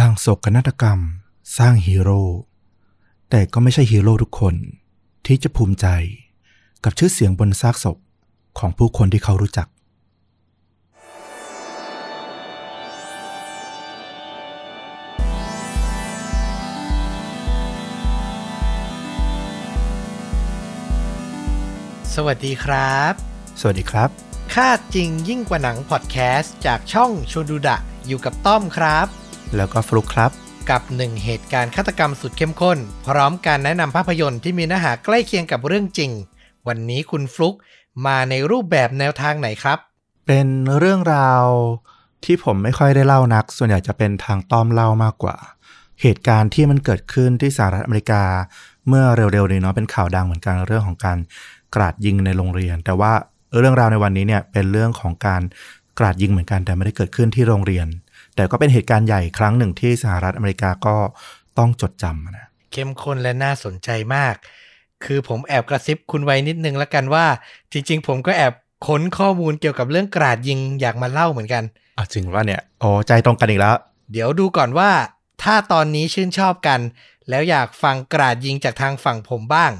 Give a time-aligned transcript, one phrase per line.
[0.00, 1.00] บางโศกนาฏกรรม
[1.58, 2.22] สร้างฮีโร่
[3.30, 4.54] แต่ก็ไม่ใช่ฮีโร่ทุกคน
[5.26, 5.86] ที่จะภูมิใจ
[6.84, 7.98] กับชื่อเสียงบนซากศพ
[8.58, 9.68] ของผู้คนที่เขารู้จัก
[22.14, 23.12] สวัสดีครับ
[23.60, 24.08] สวัสดีครับ
[24.54, 27.76] ฆาตจริงยิ่งกว่าหนังพอดแคสต์จากช่องชวนดูดะ
[28.06, 29.08] อยู่กับต้อมครับ
[29.56, 30.30] แล้วก็ฟลุกครับ
[30.70, 36.10] กับหนึ่งเหตุการณ์ฆาตกรรมสุดเข้มข้น พร้อมการแนะนำภาพยนตร์ที่มีเนื้อหาใกล้เคียงกับเรื่องจริง
[36.68, 37.54] วันนี้คุณฟลุก
[38.06, 39.78] มาในรูปแบบแนวทางไหนครับ
[40.26, 41.44] เป็นเรื่องราว
[42.24, 45.36] ที่ผมไม่ค่อยได้เล่านัก ส่วนใหญ่จะเป็นทางต้อมเล่ามากกว่า
[46.02, 48.22] เหตุการณ์ที่มันเกิดขึ้นที่สหรัฐอเมริกา
[48.88, 51.18] เมื่อเร็วๆนี้เนาะเป็นข่าวดังเหมือนกันเรื่องของการ
[51.74, 53.12] กราดยิงในโรงเรียน แต่ว่า
[53.58, 55.42] เรื่องราวในวันนี้เนี่ยเป็นเรื่องของการ
[55.98, 57.86] กราดยิงเหมือนกันแต่ไม่ได้เกิดขึ้นที่โรงเรียน
[58.36, 60.96] แต่ก็เป็นเหตุการณ์ใหญ่ครั้งหนึ่งที่สหรัฐอเมริกาก็
[61.58, 64.34] ต้องจดจำนะเข้มข้นและน่าสนใจมาก
[65.04, 67.26] คือผมแอบกระซิบคุณไว้นิดนึงแล้วกันว่า
[67.72, 68.52] จริง ๆ ผมก็แอบ
[68.86, 71.62] ค้นข้อมูลเกี่ยวกับเรื่องกราดยิงอยากมาเล่าเหมือนกัน
[71.98, 73.76] อะจริงว่าเนี่ยโอ้ใจตรงกันอีกแล้ว
[74.12, 74.90] เดี๋ยวดูก่อนว่า
[75.42, 76.80] ถ้าตอนนี้ชื่นชอบกัน
[77.28, 79.72] แล้วอยากฟังกราดยิงจากทางฝั่งผมบ้าง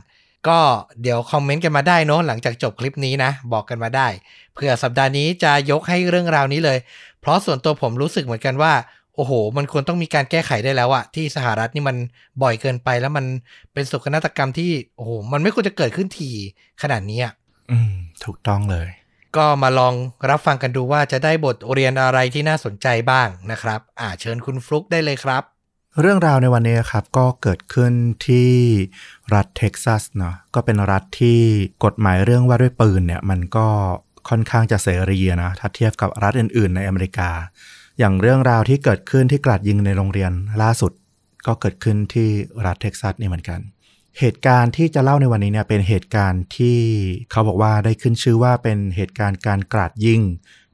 [0.49, 0.61] ก็
[1.03, 4.09] เดี๋ยวคอมเมนต์กันมาได้เนอะหลังจากจบคลิปนี้นะ บอกกันมาได้
[4.55, 6.79] เผื่อสัปดาห์นี้จะยกให้เรื่องราวนี้เลย
[7.25, 8.73] เพราะส่วนตัวผมรู้สึกเหมือนกันว่า
[9.15, 11.97] โอ้โห มันควรต้องมีการแก้ไขได้แล้วอะที่สหรัฐนี่มัน
[12.43, 13.25] บ่อยเกินไปแล้วมัน
[13.73, 16.31] เป็นโศกนาฏกรรมที่โอ้โหมันไม่ควรจะเกิดขึ้นที
[16.83, 17.33] ขนาดนี้อะ
[17.71, 17.95] อืม
[18.25, 18.89] ถูกต้องเลย
[19.37, 19.95] ก็มาลอง
[20.31, 25.43] รับฟังกันดูว่าจะได้บทเรียนอะไรที่น่าสนใจบ้างนะครับ อ่าเชิญคุณฟลุกได้เลยครับ
[26.01, 27.93] เรื่องราวในวันนี้ครับก็เกิดขึ้น
[28.27, 28.53] ที่
[29.35, 31.41] รัฐเท็กซัสเนาะก็เป็นรัฐที่
[31.85, 33.67] กฎหมายเรื่องว่าด้วยปืนเนี่ย มันก็
[34.29, 37.31] ค่อนข้างจะเสรีนะถ้าเทียบกับรัฐอื่น ๆ ในอเมริกา
[37.99, 40.93] อย่างเรื่องราวที่เกิดขึ้นที่กราดยิงในโรงเรียนล่าสุด
[41.47, 42.29] ก็เกิดขึ้นที่
[42.67, 43.61] รัฐเท็กซัสนี่เหมือนกัน
[44.21, 46.79] เหตุการณ์ที่จะเล่าในวันนี้เนี่ยเป็นเหตุการณ์ที่
[47.31, 50.21] เขาบอกว่าได้ขึ้นชื่อว่าเป็นเหตุการณ์การกราดยิง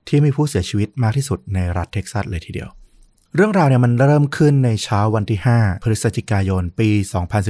[0.08, 2.68] ที่มีผู้เสียชีวิตมากที่สุดในรัฐเท็กซัสเลยทีเดียว
[3.34, 6.88] เรื่องราวเนี่ยมันเริ่มขึ้นในเช้าวันที่ 5 พฤศจิกายนปี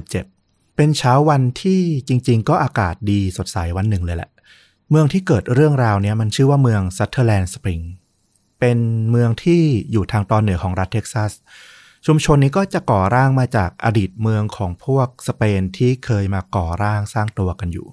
[0.08, 4.30] 2017 เป็นเช้าวันที่จริง ๆ ก็อากาศดีสดใสวันหนึ่งเลยแหละ
[4.90, 7.80] เมืองที่เกิดเรื่องราวเนี้ยมันชื่อว่าเมืองซัตเทอร์แลนด์สปริง
[8.60, 8.78] เป็น
[9.10, 9.62] เมืองที่
[9.92, 11.32] อยู่ทางตอนเหนือของรัฐเท็กซัส
[12.06, 17.86] ชุมชนนี้ก็จะก่อร่างมาจากอดีตเมืองของพวกสเปนที่เคยมาก่อร่างสร้างตัวกันอยู่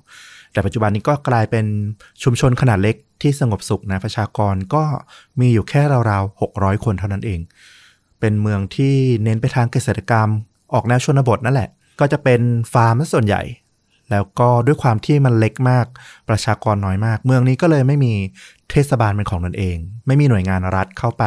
[0.51, 1.65] แต่ปัจจุบันนี้ก็กลายเป็น
[2.23, 4.83] ชุมชนขนาดเล็กที่สงบสุขนะประชากรก็
[5.39, 5.81] มีอยู่แค่
[6.11, 7.39] ราวๆ 600 คนเท่านั้นเอง
[8.19, 10.29] เป็นเมืองที่เน้นไปทางเกษตรกรรม
[10.73, 11.69] ออกแนวชนบทนั่นแหละ
[11.99, 12.41] ก็จะเป็น
[12.73, 13.41] ฟาร์มส่วนใหญ่
[14.11, 15.85] แล้วก็ด้วยความที่มันเล็กมาก
[16.29, 18.13] ประชากรน้อยมาก เมืองนี้ก็เลยไม่มี
[18.71, 21.23] เทศบาลเป็นของตนเอง ไม่มีหน่วยงานรัฐเข้าไป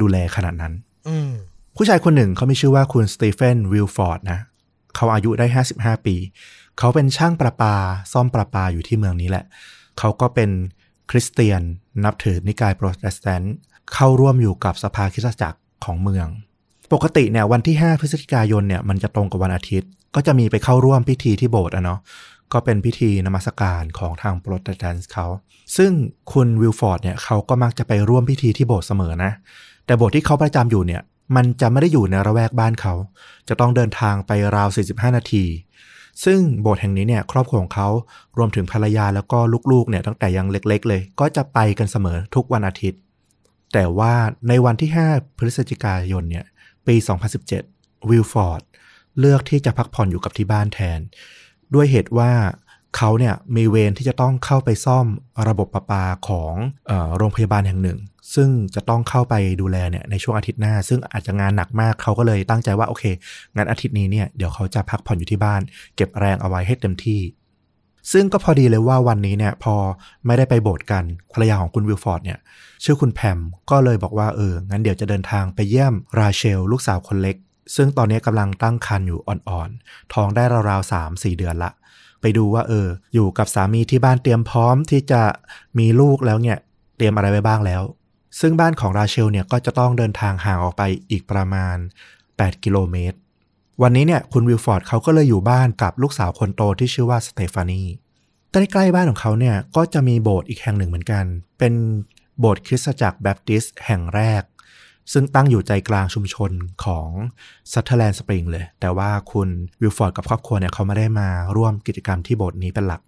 [0.00, 0.72] ดูแลขนาดนั้น
[1.08, 1.30] อืม
[1.76, 4.40] ผู้ชายคนหนึ่งเขามีชื่อว่าคุณสตีเฟนวิลฟอร์ดนะ
[4.96, 5.46] เขาอายุได้
[5.76, 6.16] 55 ปี
[6.78, 7.74] เขาเป็นช่างประปา
[8.12, 9.44] ซ่อมประปาอยู่ที่เมืองนี้แหละ
[9.98, 10.50] เขาก็เป็น
[11.10, 11.60] คริสเตียน
[12.04, 13.54] นับถือนิกายโปรเตสแตนต์
[13.94, 16.26] เข้าร่วมอยู่กับสภาคริสตจักรของเมือง
[16.92, 22.00] ปกติเนี่ยวันที่ 5 พฤศจิกายนเนี่ยมันจะตรงกับวันอาทิตย์ ก็จะมีไปเข้าร่วมพิธีที่โบสถ์อะเนาะ
[22.52, 25.26] ก็เป็นพิธีนมัสการของทางโปรเตสแตนต์เขา
[25.76, 25.92] ซึ่ง
[26.32, 29.32] คุณวิลฟอร์ดเนี่ยเขาก็มักจะไปร่วมพิธีที่โบสถ์เสมอนะ
[29.86, 31.02] แต่โบสถ์ที่เขาประจำอยู่เนี่ย
[31.36, 32.94] มันจะไม่ได้อยู่ในละแวกบ้านเขา
[33.48, 35.44] จะต้องเดินทางไปราว 45 นาที
[36.24, 37.88] ซึ่งโบสถ์แห่งนี้เนี่ยครอบครัวของเขา
[38.38, 39.38] รวมถึงภรรยาแล้วก็
[39.72, 43.00] ลูกๆเนี่ยตั้งแต่ยังเล็ก ๆ เลย ก็จะไปกันเสมอทุกวันอาทิตย์
[43.72, 44.14] แต่ว่า
[44.48, 46.44] ในวันที่ 5 พฤศจิกายนเนี่ย
[46.86, 46.94] ปี
[47.52, 51.00] 2017วิลฟอร์ดเเลือกที่จะพักผ่อนอยู่กับที่บ้านแทน
[51.74, 52.32] ด้วยเหตุว่า
[52.96, 55.06] เขาเนี่ยมีเวรที่จะต้องเข้าไปซ่อม
[55.48, 56.54] ระบบประปาของ
[56.90, 57.98] ออโรงพยาบาลแห่งหนึ่ง
[58.34, 63.04] ซึ่งจะต้องเข้าไปดูแลเนี่ยในช่วงอาทิตย์หน้า ซึ่งอาจจะงานหนักมากเขาก็เลยตั้งใจว่าโอเค
[63.56, 65.60] งานอาทิตย์นี้เนี่ยเดี๋ยวเขาจะพักผ่อนอยู่ที่บ้าน
[65.96, 67.20] เก็บแรงเอาไว้ให้เต็มที่
[68.12, 69.74] ซึ่งก็พอดีเลยว่าวันนี้เนี่ยพอ
[70.26, 72.38] ไม่ได้ไปโบสถ์กันภรรยาของคุณวิลฟอร์ดเนี่ย
[72.84, 73.38] ชื่อคุณแพม
[73.70, 77.36] ก็เลยบอกว่าเอองั้นเดี๋ยวจะเดินทางไปเยี่ยมราเชล ลูกสาวคนเล็ก
[77.74, 81.72] ซึ่งตอนนี้กำลังตั้งครรภ์อยู่อ่อนๆ ท้องได้ราวๆสามสี่เดือนละ
[82.20, 85.22] ไปดูว่าเออ อยู่กับสามีที่บ้านเตรียมพร้อมที่จะ
[85.78, 86.58] มีลูกแล้วเนี่ย
[86.96, 87.82] เตรียมอะไรไว้บ้างแล้ว
[88.40, 91.76] ซึ่งบ้านของราเชลเนี่ยก็จะต้องเดินทางห่างออกไปอีกประมาณ
[92.24, 93.16] 8 กิโลเมตร
[93.82, 97.82] วันนี้เนี่ยคุณวิลฟอร์ดเขาก็เลยอยู่บ้านกับลูกสาวคนโตที่ชื่อว่าสเตฟานี
[98.52, 101.24] ใกล้ๆบ้านของเขาเนี่ยก็จะมีโบสถ์อีกแห่งหนึ่งเหมือนกัน
[101.58, 101.74] เป็น
[102.40, 104.42] โบสถ์คริสตจักรแบปติสต์แห่งแรก
[105.12, 106.50] ซึ่งตั้งอยู่ใจกลางชุมชน
[106.84, 107.08] ของ
[107.72, 109.48] ซัตเทอร์แลนด์สปริงเลย แต่ว่าคุณ
[109.80, 113.00] วิลฟอร์ดกับครอบครัวเนี่ยเขาไม่ได้มาร่วมกิจกรรมที่โบสถ์นี้เป็นหลัก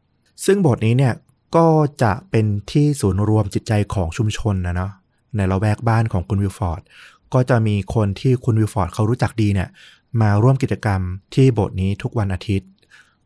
[0.45, 1.15] ซึ่งโบสถ์นี้เนี่ย
[1.57, 1.67] ก็
[2.03, 4.93] จะเป็นที่ศูนย์รวมจิตใจของชุมชนนะเนาะ
[5.37, 6.81] ในละแวกบ้านของคุณวิลฟอร์ด
[7.35, 9.69] ก็จะมีคนที่คุณวิลฟอร์ดเขารู้จักดีเนี่ย
[10.23, 11.01] มาร่วมกิจกรรม
[11.35, 12.69] ที่โบสถ์นี้ทุกวันอาทิตย์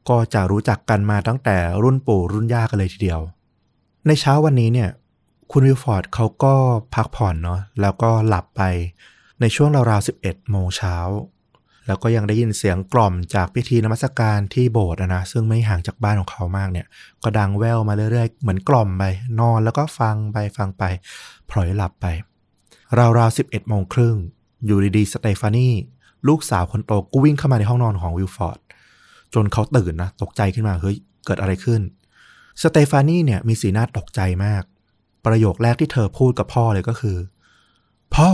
[0.09, 3.21] ก็จะรู้จักกันมาตั้งแต่รุ่นปู่รุ่นย่ากันเลยทีเดียว
[4.07, 4.89] ในเช้าวันนี้เนี่ย
[5.57, 6.55] คุณวิลฟอร์ดเขาก็
[6.95, 8.63] พักผ่อนเนาะแล้วก็หลับไป
[9.41, 10.97] ในช่วงราวๆ11 โมงเช้า
[11.87, 16.87] แล้วก็ยังได้ยินเสียงกล่อมจากพิธีนมัสการที่โบสถ์อะนะซึ่งไม่ห่างจากบ้านของเขามากเนี่ย
[17.23, 19.03] ก็ดังแว่วมาเรื่อยๆ เหมือนกล่อมไป
[19.41, 20.83] นอนแล้วก็ฟังไปฟังไป
[21.51, 22.07] พลอยหลับไป
[22.99, 24.17] ราวๆ11 โมงครึ่ง
[24.67, 25.69] อยู่ดีๆ สเตฟานี
[26.29, 28.59] ลูกสาวคนโตก็วิ่งเข้ามาในห้องนอนของวิลฟอร์ด
[29.35, 30.97] จนเขาตื่นนะตกใจขึ้นมาเฮ้ย
[31.27, 31.81] เกิดอะไรขึ้น
[32.63, 34.65] สเตฟานีเนี่ยมีสีหน้าตกใจมาก
[35.27, 37.17] ประโยคแรกที่เธอพูดกับพ่อเลยก็คือ
[38.15, 38.31] พ่อ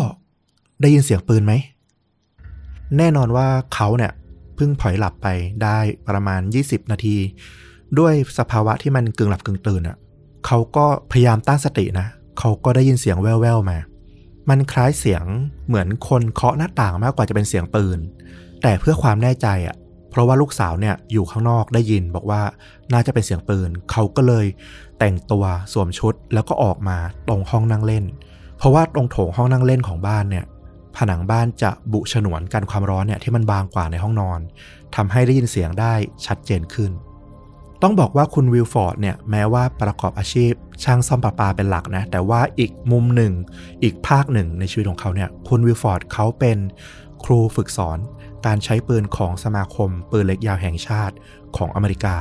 [0.81, 1.53] ได้ยินเสียงปืนไหม
[2.99, 4.13] แน่นอนว่าเขาเนี่ย
[4.57, 5.27] เพิ่งผลอยหลับไป
[5.63, 5.79] ได้
[6.09, 7.17] ประมาณ 20 นาที
[7.99, 9.97] ด้วยสภาวะที่มันกึ่งหลับกึ่งตื่นอะ่ะ
[10.47, 12.07] เขาก็พยายามตั้งสตินะ
[12.39, 13.79] เขาก็ได้ยินเสียงแว่วๆมา
[14.49, 15.25] มันคล้ายเสียง
[15.67, 17.99] เหมือนคนเคาะหน้าต่างมากกว่าจะเป็นเสียงปืน
[18.63, 19.77] แต่เพื่อความแน่ใจอะ่ะ
[20.11, 22.43] เพราะว่าลูกสาวเนี่ยอยู่ข้างนอกได้ยินบอกว่า
[22.93, 24.47] น่าจะเป็นเสียงปืน เขาก็เลย
[24.99, 26.97] แต่งตัวสวมชุดแล้วก็ออกมา
[27.29, 28.05] ตรงห้องนั่งเล่น
[28.59, 30.45] เพราะว่าตรงโถงห้องนั่งเล่นของบ้านเนี่ย
[30.97, 34.41] ผนังบ้านจะบุฉนวนกันความร้อนเนี่ยที่มันบางกว่าในห้องนอน
[34.97, 35.95] ทำให้ได้ยินเสียงได้
[36.27, 36.93] ชัดเจนขึ้น
[37.83, 40.53] ต้องบอกว่าคุณวิลฟอร์ดเนี่ยแม้ว่าประกอบอาชีพ
[40.85, 43.33] ช่างซ่อมประปาเป็นหลักนะแต่ว่าอีกมุมหนึ่ง
[43.83, 46.59] อีกภาคหนึ่งในชีวิตของเขาเนี่ยคุณวิลฟอร์ดเขาเป็น
[47.25, 47.99] ครูฝึกสอน
[48.47, 51.15] การใช้ปืนของสมาคมปืนเล็กยาวแห่งชาติ
[51.57, 52.17] ของอเมริกา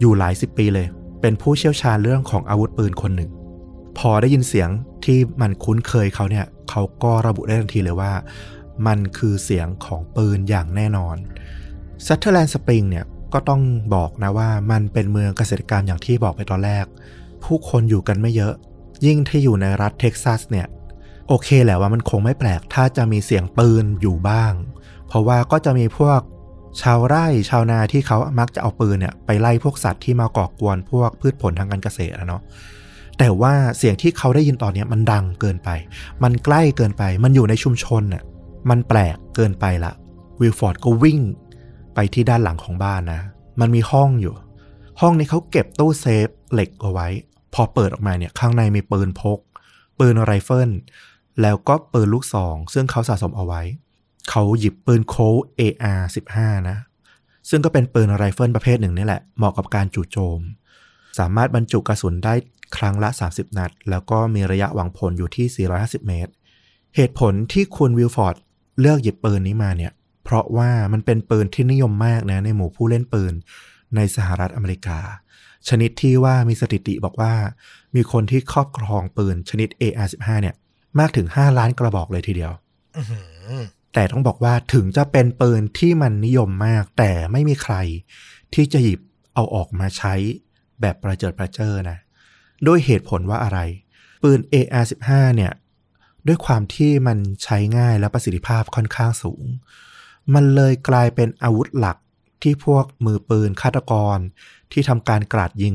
[0.00, 0.86] อยู่หลายสิบปีเลย
[1.20, 3.30] เป็นผู้เชี่ยวชาญเรื่องของอาวุธปืนคนหนึ่ง
[3.98, 4.68] พอได้ยินเสียง
[5.04, 8.12] ที่มันคุ้นเคยเขาเนี่ยเขาก็ระบุได้ทันทีเลยว่า
[8.86, 11.16] มันคือเสียงของปืนอย่างแน่นอน
[12.06, 13.62] ซัตเทอร์แลนด์สปริงเนี่ยก็ต้อง
[13.94, 16.84] บอกนะว่ามันเป็นเมืองเกษตรกรรมอย่างที่บอกไปตอนแรก
[17.44, 18.54] ผู้คนอยู่กันไม่เยอะ
[19.06, 20.66] ยิ่งที่อยู่ในรัฐเท็กซัสเนี่ย
[21.28, 24.52] โอเคแหละว่ามันคงไม่แปลกถ้าจะมีเสียงปืนอยู่บ้าง
[25.12, 26.20] เพราะว่าก็จะมีพวก
[26.82, 32.42] ชาวไร่ชาวนาที่เขามักจะเอาปืนเนี่ยไปไล่พวกสัตว์ที่มาก่อกวนพวกพืชผลทางการเกษตรนะเนาะ
[33.18, 35.70] แต่ว่าเสียงที่เขาได้ยินตอนนี้มันดังเกินไป
[36.22, 38.22] มันใกล้เกินไป มันอยู่ในชุมชนน่ะ
[38.70, 39.92] มันแปลกเกินไปละ
[40.40, 41.20] วิลฟอร์ดก็วิ่ง
[41.94, 43.20] ไปที่ด้านหลังของบ้านนะ
[43.60, 44.34] มันมีห้องอยู่
[45.00, 47.08] ห้องนี้เขาเก็บตู้เซฟเหล็กเอาไว้
[47.54, 49.38] พอเปิดออกมาเนี่ยข้างในมีปืนพก
[49.98, 50.70] ปืนไรเฟิล
[51.42, 53.62] แล้วก็ปืนลูกซอง ซึ่งเขาสะสมเอาไว้
[54.30, 55.28] เขาหยิบปืนโค้
[55.60, 56.02] AR
[56.34, 56.78] 15 นะ
[57.50, 60.40] ซึ่งก็เป็นปืนไรเฟิลประเภทหนึ่งนี่แหละ เหมาะกับการจู่โจม
[61.18, 62.34] สามารถบรรจุกระสุนได้
[62.76, 66.32] ครั้งละ 30 นัด แล้วก็มีระยะหวังผลอยู่ที่ 450 เมตร
[66.96, 68.36] เหตุผลที่คุณวิลฟอร์ด
[68.80, 69.92] เลือกหยิบปืนนี้มาเนี่ย
[70.24, 73.32] เพราะว่ามันเป็นปืนที่นิยมมากนะในหมู่ผู้เล่นปืน
[73.96, 74.98] ในสหรัฐอเมริกา
[75.68, 77.34] ชนิดที่ว่ามีสถิติบอกว่า
[77.94, 80.54] มีคนที่ครอบครองปืนชนิด AR-15 เนี่ย
[80.98, 82.52] มากถึง 5 ล้านกระบอกเลยทีเดียว
[83.94, 87.74] แต่ต้องบอกว่าถึงจะเป็นปืนที่มันนิยมมาก แต่ไม่มีใคร
[88.54, 89.00] ที่จะหยิบ
[89.34, 90.14] เอาออกมาใช้
[90.80, 91.98] แบบประเจิดประเจิอนะ
[92.66, 93.58] ด้วยเหตุผลว่าอะไร
[94.22, 95.52] ปืน AR-15 เนี่ย
[96.26, 99.44] ด้วยความที่มันใช้ง่ายและประสิทธิภาพค่อนข้างสูง
[100.34, 101.96] มันเลยกลายเป็นอาวุธหลัก
[102.42, 104.18] ที่พวกมือปืนฆาตกร
[104.72, 105.74] ที่ทำการกราดยิง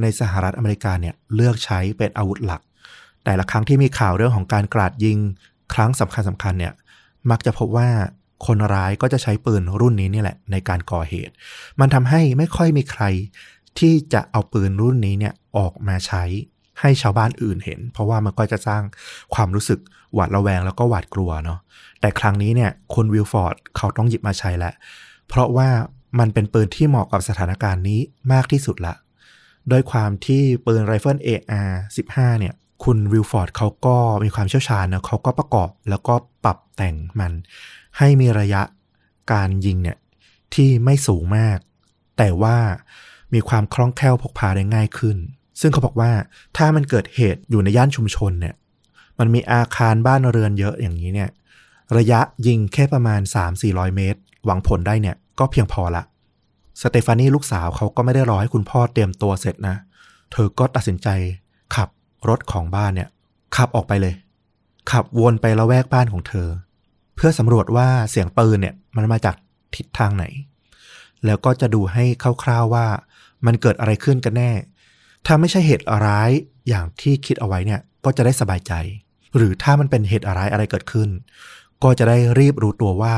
[0.00, 2.60] ในสหรัฐอเมริกาเนี่ยเลือกใช้เป็นอาวุธหลัก
[3.24, 5.18] แต่ละครั้งที่มีข่าวเรื่องของการกราดยิง
[5.74, 6.74] ครั้งสำคัญสำคัญเนี่ย
[7.30, 7.88] มักจะพบว่า
[8.46, 11.32] คนร้ายก็จะใช้ปืนรุ่นนี้นี่แหละในการก่อเหตุ
[11.80, 13.04] มันทำให้ไม่ค่อยมีใคร
[13.78, 16.24] ที่จะเอาปืนรุ่นนี้เนี่ยออกมาใช้
[16.80, 18.82] ให้ชาวบ้านอื่นเห็น เพราะว่ามันก็จะสร้าง
[19.34, 19.80] ความรู้สึก
[20.14, 21.58] หวาดระแวงแล้วก็หวาดกลัวเนาะ
[22.00, 24.74] แต่ครั้งนี้เนี่ยคุณวิลฟอร์ดเขาต้องหยิบมาใช้แล้ว
[25.28, 25.68] เพราะว่า
[26.18, 28.00] มันเป็นปืนที่เหมาะกับสถานการณ์นี้
[28.32, 28.94] มากที่สุดละ
[29.68, 31.70] โดยความที่ปืนไรเฟิล AR
[32.06, 32.54] 15เนี่ย
[32.84, 36.14] คุณวิลฟอร์ดเขาก็มีความเชี่ยวชาญนะเขาก็ประกอบแล้วก็
[36.44, 37.32] ปรับแต่งมัน
[37.98, 38.62] ให้มีระยะ
[39.32, 39.98] การยิงเนี่ย
[40.54, 41.58] ที่ไม่สูงมาก
[42.18, 42.56] แต่ว่า
[43.34, 45.16] มีความคล่องแคล่วพกพาได้ง่ายขึ้น
[45.60, 46.12] ซึ่งเขาบอกว่า
[46.56, 48.54] ถ้ามันเกิดเหตุอยู่ในย่านชุมชนเนี่ย
[49.18, 51.30] มันมีอาคารบ้านเรือนเยอะอย่างนี้เนี่ย
[51.98, 53.20] ระยะยิงแค่ประมาณ
[53.58, 56.02] 3-400 เมตร หวังผลได้เนี่ยก็เพียงพอละ
[56.80, 59.76] สเตฟานีลูกสาวเขาก็ไม่ได้รอให้คุณพ่อเตรียมตัวเสร็จนะ
[60.32, 61.08] เธอก็ตัดสินใจ
[61.74, 61.88] ขับ
[62.28, 63.08] รถของบ้านเนี่ย
[63.56, 64.14] ขับออกไปเลย
[64.90, 66.48] ขับวนไปละแวกบ้านของเธอ
[67.16, 69.36] เพื่อสำรวจว่าเสียงปืนเนี่ย มันมาจาก
[69.74, 70.24] ทิศทางไหน
[71.26, 72.04] แล้วก็จะดูให้
[72.42, 72.86] คร่าวๆว่า
[73.46, 74.52] มันเกิดอะไรขึ้นกันแน่
[75.26, 76.30] ถ้าไม่ใช่เหตุร้าย
[76.68, 78.72] อย่างที่คิดเอาไว้เนี่ย ก็จะได้สบายใจ
[79.36, 81.08] หรือถ้ามันเป็นเหตุร้ายอะไรเกิดขึ้น
[81.82, 83.14] ก็จะได้รีบรู้ตัวว่า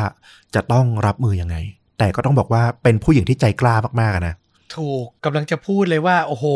[0.54, 1.56] จะต้องรับมือยังไง
[1.98, 4.34] แต่ก็ต้องบอกว่าเป็นผู้หญิงที่ใจกล้ามากๆนะ
[4.76, 6.46] ถูกกำลังจะพูดเลยว่า โอ้โห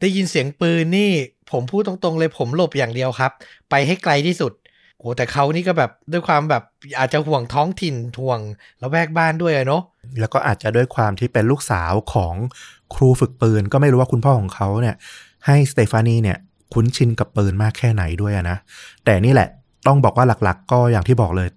[0.00, 1.12] ได้ยินเสียงปืนนี่
[1.52, 3.32] ผมพูดตรงๆเลยผมหลบอย่างเดียวครับ
[3.70, 4.52] ไปให้ไกลที่สุด
[4.98, 6.62] โอ้แต่เขานี่ก็แบบด้วยความแบบ
[6.98, 8.40] อาจจะห่วงท้องถิ่นห่วง
[8.78, 9.82] และแวกบ้านด้วยเนาะ
[10.20, 12.34] แล้วก็อาจจะด้วยความที่เป็นลูกสาวของ
[12.94, 14.96] ครูฝึกปืน ก็ไม่รู้ว่าคุณพ่อของเขาเนี่ย
[15.46, 16.38] ให้สเตฟานีเนี่ย
[16.72, 18.56] คุ้นชินกับปืนมากแค่ไหนด้วยนะ
[19.04, 19.48] แต่นี่แหละ
[19.86, 21.48] ต้องบอกว่าหลักๆ ก็อย่างที่บอกเลย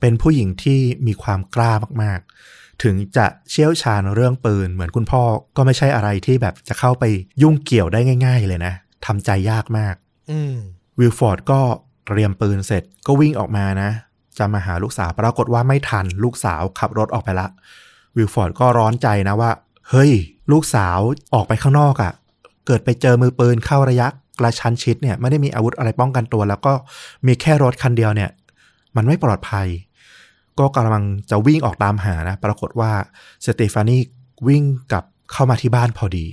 [0.00, 1.72] เป็นผู้หญิงที่มีความกล้า
[2.02, 5.22] มากๆ ถึงจะเชี่ยวชาญเรื่องปืน เหมือนคุณพ่อ
[5.56, 7.04] ก็ไม่ใช่อะไรที่แบบจะเข้าไป
[7.42, 8.74] ยุ่งเกี่ยวได้ง่าย ๆ เลยนะ
[9.06, 9.94] ทำใจยากมาก
[10.30, 10.54] อืม
[10.98, 11.60] วิลฟอร์ดก็
[12.06, 13.90] เตรียมปืนเสร็จก็วิ่งออกมานะ
[14.38, 17.48] จะมาหาลูกสาวปรากฏว่าไม่ทัน ลูกสาวขับรถออกไปละ
[18.16, 19.50] วิลฟอร์ดก็ร้อนใจนะว่า
[19.90, 20.12] เฮ้ย
[20.52, 20.98] ลูกสาว
[21.34, 22.12] ออกไปข้างนอกอะ่ะ
[22.66, 26.72] เกิดไปเจอมือปืนเข้าระยะกระชั้นชิดเนี่ยไม่ได้มีอาวุธอะไรป้องกันตัว แล้วก็
[27.26, 28.30] มีแค่รถคันเดียวเนี่ย
[28.96, 29.66] มันไม่ปลอดภัย
[30.58, 32.92] ก็กำลังจะวิ่งออกตามหานะ ปรากฏว่า
[33.46, 33.96] สเตฟานี
[34.48, 34.62] วิ่ง
[34.92, 36.26] กลับเข้ามาที่บ้านพอดี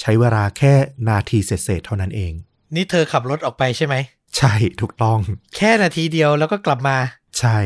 [0.00, 0.74] ใช้เวลาแค่
[1.08, 2.32] นาทีเศษๆเท่านั้นเอง
[2.74, 3.94] นี่เธอขับรถออกไปใช่ไหม
[4.36, 5.18] ใช่ถูกต้อง
[5.56, 6.96] แค่นาทีเดียวแล้วก็กลับมา
[7.38, 7.58] ใช่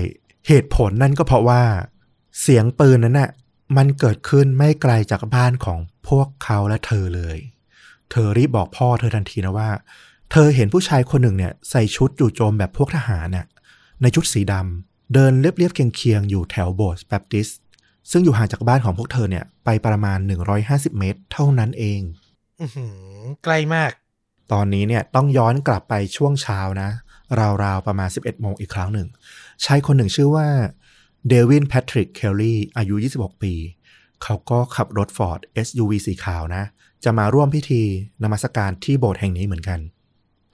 [0.49, 1.63] เหตุผลนั่นก็เพราะว่า
[2.41, 3.31] เสียงปืนนั้นน่ะ
[3.77, 5.79] มันเกิดขึ้นไม่ไกลจากบ้านของ
[6.09, 7.39] พวกเขาและเธอเลย
[8.11, 9.71] เธอรีบบอกพ่อเธอทันทีนะว่า
[10.31, 13.47] เธอเห็นผู้ชายคนหนึ่งเนี่ยใส่ชุดจู่โจมแบบพวกทหารน่ะ
[14.03, 17.59] ในชุดสีดำเดินเรียบๆเคียงๆอยู่แถวโบสถ์แบปติสต์
[18.11, 20.19] ซึ่งอยู่ห่างจากบ้านของพวกเธอเนี่ยไปประมาณ
[20.59, 22.01] 150 เมตร เท่านั้นเอง
[22.61, 22.95] อือหือ
[23.45, 23.91] ใกล้มาก
[24.53, 26.91] ตอนนี้เนี่ยต้องย้อนกลับไปช่วงเช้านะ
[27.65, 29.09] ราวๆ ประมาณ 11โมงอีกครั้งหนึ่ง
[29.65, 30.49] ชายคนหนึ่งชื่อว่า
[31.29, 33.55] เดวินแพทริกเคลลี่อายุ 26 ปี
[34.23, 36.65] เขาก็ขับรถฟอร์ด SUV สีขาวนะ
[37.05, 37.83] จะมาร่วมพิธี
[38.23, 39.81] นมัสการที่โบสถ์แห่งนี้เหมือนกัน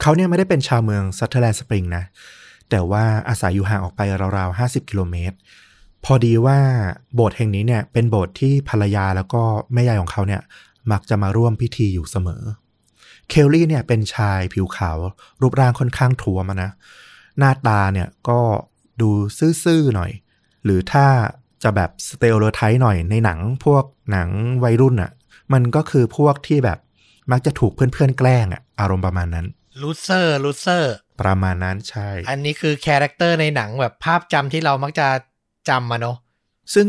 [0.01, 2.05] เขาเนี่ยไม่ได้เป็นชาวเมืองซัตเทอร์แลนด์สปริงนะ
[2.71, 4.01] แต่ว่าอาศัยอยู่ห่างออกไป
[4.39, 5.37] ราวๆ 50 กิโลเมตร
[6.05, 6.59] พอดีว่า
[7.15, 9.43] โบสถ์แห่งนี้เนี่ยเป็นโบสถ์ที่ภรรยาแล้วก็
[9.73, 10.43] แม่ยายของเขาเนี่ย
[10.93, 12.43] มักจะมาร่วมพิธีอยู่เสมอ
[13.29, 14.99] เคลลี่เนี่ยเป็นชายผิวขาว
[15.41, 16.71] รูปร่างค่อนข้างท้วมอะนะ
[17.39, 18.41] หน้าตาเนี่ยก็
[19.01, 19.11] ดู
[19.65, 20.11] ซื่อๆหน่อย
[20.65, 21.07] หรือถ้า
[21.63, 24.29] จะแบบ stereotype หน่อยในหนังพวกหนัง
[24.65, 25.11] วัยรุ่นอะ
[25.53, 26.79] มันก็คือพวกที่แบบ
[27.33, 29.47] มักจะถูกเพื่อนๆแกล้งอะอารมณ์ประมาณนั้น
[29.83, 35.09] loser loser ประมาณนั้นใช่ อันนี้คือ character ในหนังแบบภาพจำที่เรามักจะ
[35.69, 36.17] จำมาเนาะ
[36.75, 36.89] ซึ่ง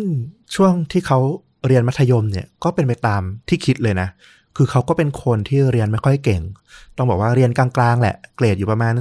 [0.56, 1.20] ช่วงที่เขา
[1.68, 4.10] เรียนมัธยมเนี่ยก็เป็นไปตามที่คิดเลยนะ
[4.58, 6.42] คือเขาก็เป็นคนที่เรียนไม่ค่อยเก่ง
[6.98, 8.94] ต้องบอกว่าเรียนกลางๆแหละ เกรดอยู่ประมาณ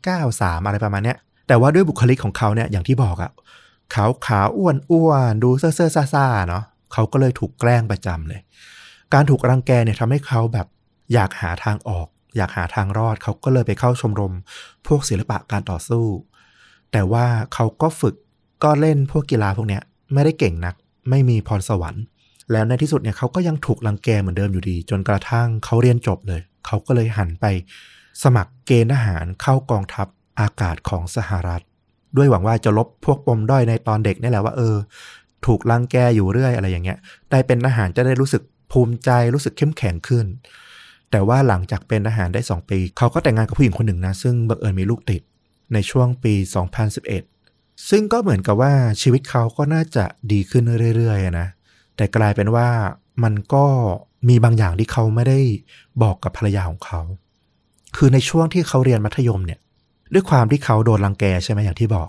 [0.00, 1.16] 2.93 อะไรประมาณเนี้ย
[1.48, 3.30] แต่ว่าด้วยบุคลิกของเขาเนี่ยอย่างที่บอกอะ
[3.94, 8.40] ขาวขาวอ้วนอ้วนดูเซ่อเซ่อซ่าซ่าเนาะเขาก็เลยถูกแกล้งประจำเลย
[9.14, 10.66] การถูกรังแกเนี่ยทำให้เขาแบบ
[11.12, 14.32] อยากหาทางออก อยากหาทางรอดเขาก็เลยไปเข้าชมรม
[14.86, 16.04] พวกศิลปะการต่อสู้
[16.92, 18.14] แต่ว่าเขาก็ฝึก
[18.62, 20.74] ก็เล่นพวกกีฬาพวกเนี้ยไม่ได้เก่งนัก
[21.10, 22.04] ไม่มีพรสวรรค์
[22.52, 27.44] แล้วในที่สุดเนี่ยเขาก็ยังถูกรังแกเหมือนเดิมอยู่ดี จนกระทั่งเขาเรียนจบเลย เขาก็เลยหันไป
[28.22, 30.06] สมัครเกณฑ์ทหารเข้ากองทัพ
[30.40, 31.62] อากาศของสหรัฐ
[32.16, 34.76] ด้วยหวังว่าจะลบพวกปมด้อยในตอนเด็กนี่แหละว่าเออ
[35.46, 36.98] ถูกรังแกอยู่เรื่อยอะไรอย่างเงี้ย
[37.30, 38.42] ได้เป็นทหารจะได้รู้สึก
[38.72, 40.26] ภูมิใจรู้สึกเข้มแข็งขึ้น
[41.10, 45.22] แต่ว่าหลังจากเป็นทหารได้ 2 ปี เขาก็แต่งงานกับผู้หญิงคนหนึ่งนะ ซึ่งบังเอิญมีลูกติด
[45.72, 46.34] ในช่วงปี
[46.88, 47.31] 2011
[47.90, 50.64] ซึ่งก็เหมือนกับว่าชีวิตเขาก็น่าจะดีขึ้น
[50.96, 51.48] เรื่อยๆนะ
[51.96, 52.68] แต่กลายเป็นว่า
[53.22, 53.64] มันก็
[54.28, 55.40] มีบางอย่างที่เขาไม่ได้
[56.02, 57.00] บอกกับภรรยาของเขา
[57.96, 59.60] คือในช่วงที่เขาเรียนมัธยมเนี่ย
[60.12, 62.08] ด้วยความที่เขาโดนรังแกใช่ไหมอย่างที่บอก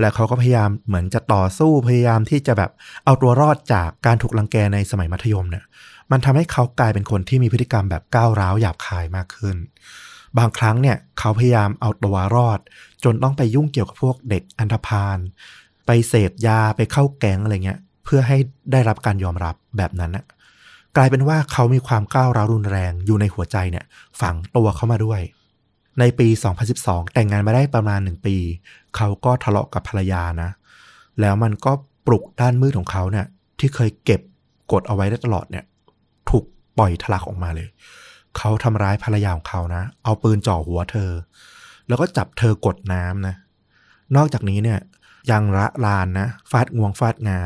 [0.00, 2.70] และเขาก็พยายามเหมือนจะต่อสู้พยายามที่จะแบบ
[3.04, 5.64] เอาตัวรอดจากการถูกรังแกในสมัยมัธยมเนี่ย
[6.10, 9.56] มันทำให้เขากลายเป็นคนที่มีพฤติกรรมแบบก้าวร้าวหยาบคายมากขึ้น
[10.38, 12.58] บางครั้งเนี่ยเขาพยายามเอาตัวรอด
[13.04, 15.18] จนต้องไปยุ่งเกี่ยวกับพวกเด็กอันธพาล
[15.86, 18.38] ไปเสพยาไปเข้าแก๊งอะไรเงี้ยเพื่อให้
[18.72, 20.24] ได้รับการยอมรับแบบนั้นนะ
[20.96, 23.84] กลายเป็นว่าเขามีความก้าวร้าวรุนแรงอยู่ในหัวใจเนี่ย
[24.20, 25.20] ฝังตัวเข้ามาด้วย
[26.00, 26.28] ในปี
[26.70, 28.36] 2012 แต่งงานมาได้ประมาณหนึ่งปี
[28.96, 30.50] เขาก็ทะเลาะกับภรรยานะ
[31.20, 31.72] แล้วมันก็
[32.06, 33.26] ปลุกด้านมืดของเขาเนี่ย
[33.58, 34.20] ที่เคยเก็บ
[34.72, 35.64] กดเอาไว้ได้ตลอดเนี่ย
[36.30, 36.44] ถูก
[36.78, 37.68] ปล่อยทะลักออกมาเลย
[38.38, 41.10] เขาทำร้ายภรรยาของเขานะ เอาปืนจ่อหัวเธอ
[41.88, 43.34] แล้วก็จับเธอกดน้ำนะ
[44.16, 44.78] นอกจากนี้เนี่ย
[45.30, 47.38] ยังระลานนะ ฟาดงวงฟาดงา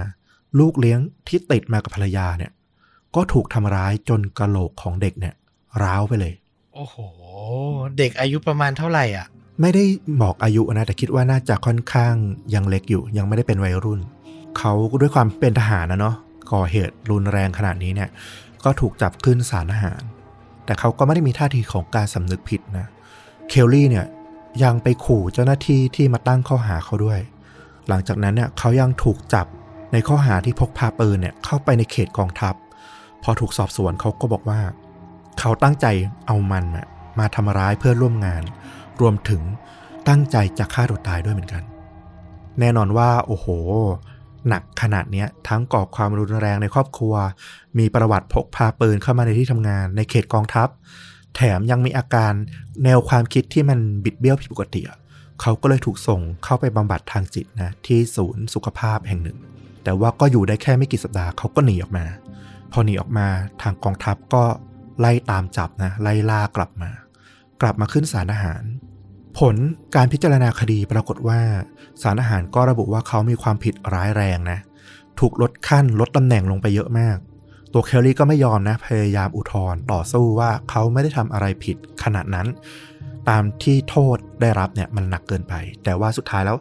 [0.59, 2.53] ลูกเลี้ยงที่ติดมากับภรรยาเนี่ย
[3.15, 5.35] ก็ถูกทำร้ายจนกระโหลกของเด็กเนี่ย
[5.83, 6.33] ร้าวไปเลย
[6.75, 6.97] โอ้โห
[7.99, 9.27] เด็กอายุประมาณเท่าไหร่อะ
[9.61, 9.85] ไม่ได้
[10.23, 12.15] บอกอายุนะ แต่คิดว่าน่าจะค่อนข้าง
[12.55, 14.01] ยังเล็กอยู่ ยังไม่ได้เป็นวัยรุ่น
[14.59, 16.15] เขาด้วยความเป็นทหารนะเนาะ
[16.53, 18.11] ก่อเหตุรุนแรงขนาดนี้เนี่ย
[18.65, 20.03] ก็ถูกจับขึ้นศาลทหาร
[20.73, 22.87] แต่เขาก็ไม่ได้มีท่าทีของการสำนึกผิดนะ
[23.49, 24.07] เคลลี่เนี่ย
[24.65, 27.21] ยังไปขู่เจ้าหน้าที่ที่มาตั้งข้อหาเขาด้วย
[27.89, 29.47] หลังจากนั้นเนี่ยเขายังถูกจับ
[29.93, 32.55] ในข้อหาที่พกพาปืนเนี่ยเข้าไปในเขตกองทัพ
[33.23, 34.61] พอถูกสอบสวนเขาก็บอกว่า
[35.41, 35.87] เขาตั้งใจ
[36.27, 36.65] เอามัน
[37.19, 38.43] มาทำร้ายเพื่อร่วมงาน
[39.01, 39.43] รวมถึง
[40.09, 41.63] ตั้งใจจะฆ่าตัวตายด้วยเหมือนกัน
[42.61, 43.47] แน่นอนว่า โอ้โห
[44.49, 47.15] หนักขนาดเนี้ยทั้งก่อความรุนแรงในครอบครัว
[47.79, 50.69] มีประวัติพกพาปืนเข้ามาในที่ทำงาน ในเขตกองทัพ
[51.37, 52.33] แถมยังมีอาการ
[52.85, 54.83] แนวความคิดที่มันบิดเบี้ยวผิดปกติ
[55.41, 59.39] เขาก็เลยถูกส่งเข้าไปบำบัดทางจิตนะที่ศูนย์สุขภาพแห่งหนึ่ง
[59.85, 62.05] แต่ว่าก็อยู่ได้แค่ไม่กี่สัปดาห์เขาก็หนีออกมา
[62.73, 63.27] พอหนีออกมา
[63.63, 64.45] ทางกองทัพก็
[65.01, 66.91] ไล่ตามจับนะไล่ล่ากลับมา
[67.61, 68.63] กลับมาขึ้นศาลอาหาร
[69.39, 69.57] ผล
[69.95, 71.41] การพิจารณาคดีปรากฏว่า
[72.03, 74.59] ศาลอาหารก็ระบุว่าเขามีความผิดร้ายแรงนะ
[75.21, 77.17] ถูกลดขั้นลดตำแหน่งลงไปเยอะมาก
[77.73, 82.47] ตัวเคลลี่ก็ไม่ยอมนะพยายามอุทธรณ์ต่อสู้ว่าเขาไม่ได้ทำอะไรผิดขนาดนั้น
[83.29, 86.57] ตามที่โทษได้รับเนี่ยมันหนักเกินไป แต่ว่าสุดท้ายแล้ว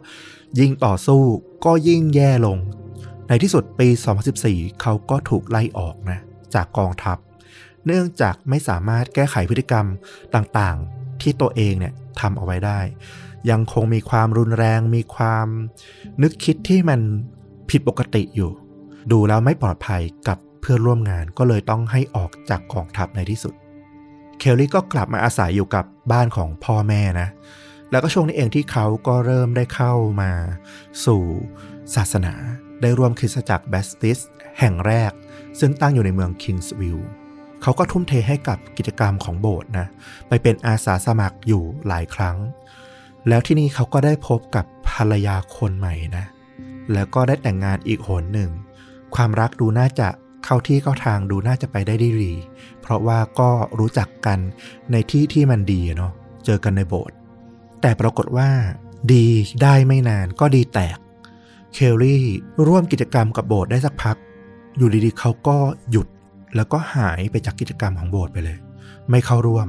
[0.58, 1.22] ยิ่งต่อสู้
[1.64, 2.58] ก็ยิ่งแย่ลง
[3.28, 3.88] ในที่สุดปี
[4.34, 6.20] 2014 เขาก็ถูกไล่ออกนะ
[6.54, 7.16] จากกองทัพ
[7.86, 9.86] เนื่องจากไม่สามารถแก้ไขพฤติกรรม
[10.34, 12.80] ต่างๆ ที่ตัวเองเนี่ย ทำเอาไว้ได้
[13.50, 15.46] ยังคงมีความรุนแรง มีความ
[16.22, 17.00] นึกคิดที่มัน
[17.70, 18.50] ผิดปกติอยู่
[19.12, 23.54] ดูแล้วไม่ปลอดภัยกับเพื่อนร่วมงานก็เลยต้องให้ออกจากกองทัพในที่สุด
[24.38, 27.28] เคลลี่ก็กลับมาอาศัยอยู่กับบ้านของพ่อแม่นะ
[27.90, 30.32] แล้วก็ช่วงนี้เองที่เขาก็เริ่มได้เข้ามา
[31.04, 31.22] สู่
[31.94, 32.34] ศาสนา
[32.80, 34.18] ได้ร่วมคริสตจักรแบสติส
[34.60, 35.12] แห่งแรก
[35.60, 37.10] ซึ่งตั้งอยู่ในเมืองคิงส์วิลล์
[37.62, 39.86] เขาก็ทุ่มเทให้กับกิจกรรมของโบสถ์นะ
[40.28, 42.36] ไปเป็นอาสาสมัครอยู่หลายครั้ง
[43.28, 46.24] แล้วที่นี่เขาก็ได้พบกับภรรยาคนใหม่นะ
[46.92, 48.50] แล้วก็ได้แต่งงานอีกหนหนึ่ง
[49.14, 50.08] ความรักดูน่าจะ
[50.44, 52.34] เข้าที่เข้าทางดูน่าจะไปได้ดี
[52.80, 54.38] เพราะว่าก็รู้จักกัน
[54.92, 56.12] ในที่ที่มันดีเนาะ
[56.44, 57.16] เจอกันในโบสถ์
[57.80, 58.48] แต่ปรากฏว่า
[59.12, 59.26] ดี
[59.62, 60.98] ได้ไม่นานก็ดีแตก
[61.74, 62.24] เคลลี่
[62.66, 64.16] ร่วมกิจกรรมกับโบสถ์ได้สักพัก
[64.76, 65.56] อยู่ดีๆเขาก็
[65.90, 66.06] หยุด
[66.56, 68.58] แล้วก็หายไปจากกิจกรรมของโบสถ์ไปเลย
[69.10, 69.68] ไม่เข้าร่วม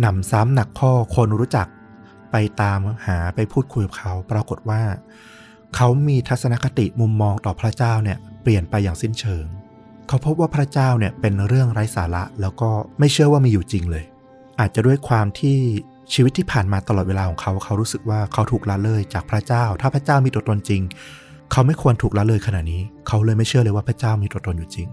[0.00, 1.68] หนำซ้ำหนักข้อคนรู้จัก
[2.32, 4.82] ไปตามหาไปพูดคุยกับเขา ปรากฏว่า
[5.76, 9.44] เขามีทัศนคติมุมมองต่อพระเจ้าเนี่ยเปลี่ยนไปอย่างสิ้นเชิง
[10.08, 14.04] เขาพบว่าพระเจ้าเนี่ยเป็นเรื่องไร้สาระ แล้วก็ไม่เชื่อว่ามีอยู่จริงเลย
[14.60, 15.58] อาจจะด้วยความที่
[16.14, 20.82] ชีวิตที่ผ่านมาตลอดเวลาของเขาเขารู้สึกว่าเขาถูกละเลยจากพระเจ้า ถ้าพระเจ้ามีตัวตนจริง
[21.52, 24.88] เขาไม่ควรถูกละเลยขนาดนี้ เขาเลยไม่เชื่อเลยว่าพระเจ้ามีตัวตนอยู่จริง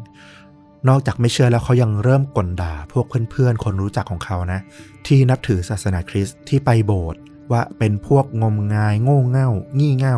[0.89, 4.59] นอกจากไม่เชื่อแล้วเขายังเริ่มกลด่าพวกเพื่อนๆ คนรู้จักของเขานะ
[5.07, 7.19] ที่นับถือศาสนาคริสต์ที่ไปโบสถ์
[7.51, 10.17] ว่าเป็นพวกงมงายโง่เง่า งี่เง่า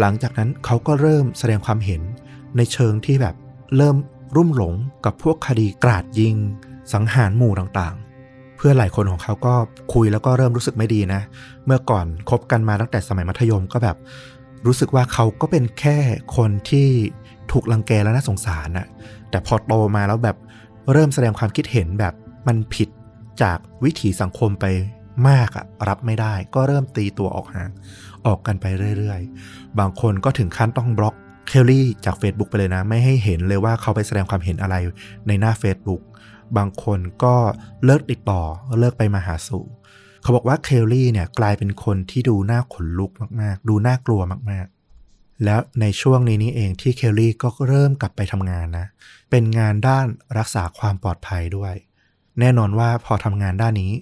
[0.00, 2.02] หลังจากนั้นเขาก็เริ่มแสดงความเห็น
[2.56, 3.34] ในเชิงที่แบบ
[3.76, 3.96] เริ่ม
[4.36, 4.74] รุ่มหลง
[5.04, 6.36] กับพวกคดีกราดยิง
[6.92, 9.54] สังหารหมู่ต่างๆ เพื่อนหลายคนของเขาก็
[9.94, 11.20] คุยแล้วก็เริ่มรู้สึกไม่ดีนะ
[11.66, 13.96] เมื่อก่อนคบกันมาตั้งแต่สมัยมัธยมก็แบบ
[14.66, 15.96] รู้สึกว่าเขาก็เป็นแค่
[16.36, 16.88] คนที่
[17.52, 18.86] ถูกลังแกและน่าสงสารนะ
[19.30, 20.36] แต่พอโตมาแล้วแบบ
[20.92, 22.14] เริ่มแสดงความคิดเห็นแบบ
[22.48, 22.88] มันผิด
[23.42, 24.64] จากวิถีสังคมไป
[25.28, 27.70] มากอะรับไม่ได้ ก็เริ่มตีตัวออกห่าง
[28.26, 28.64] ออกกันไป
[28.98, 31.14] เรื่อยๆ บางคนก็ถึงขั้นต้องบล็อก
[31.48, 34.76] เคลลี่จาก Facebook ไปเลยนะ ไม่ให้เห็นเลยว่าเขาไปแสดงความเห็นอะไร
[35.26, 36.02] ในหน้า Facebook
[36.56, 37.34] บางคนก็
[37.84, 38.42] เลิกติดต่อ
[38.78, 39.64] เลิกไปมาหาสู่
[40.22, 43.10] เขาบอกว่าเคลลี่เนี่ยกลายเป็นคนที่ดูน่าขนลุก
[43.40, 50.06] มากๆ ดูน่ากลัวมากๆ แล้วในช่วงนี้นี่เองที่เคลลี่ก็เริ่มกลับไปทำงานนะเเป็นงานด้าน
[50.38, 51.74] รักษาความปลอดภัยด้วย
[52.40, 53.92] แน่นอนว่าพอทำงานด้านนี้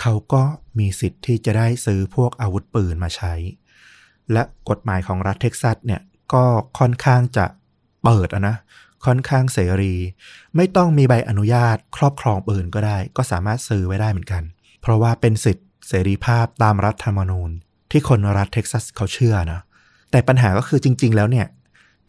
[0.00, 0.42] เขาก็
[0.78, 3.34] มีสิทธิ์ที่จะได้ซื้อพวกอาวุธปืนมาใช้
[4.32, 6.00] และกฎหมายของรัฐเท็กซัสเนี่ย
[6.32, 6.44] ก็
[6.78, 7.46] ค่อนข้างจะ
[8.04, 8.56] เปิดนะ
[9.06, 9.94] ค่อนข้างเสรี
[10.56, 14.42] ไม่ต้องมีใบอนุญาตครอบครองปืนก็ได้ ก็สามารถซื้อไว้ได้เหมือนกัน
[14.80, 17.50] เพราะว่าเป็นสิทธิเสรีภาพตามรัฐธรรมนูญ
[17.90, 19.60] ที่คนรัฐเท็กซัสเขาเชื่อนะ
[20.10, 21.46] แต่ปัญหาก็คือจริง ๆ แล้วเนี่ย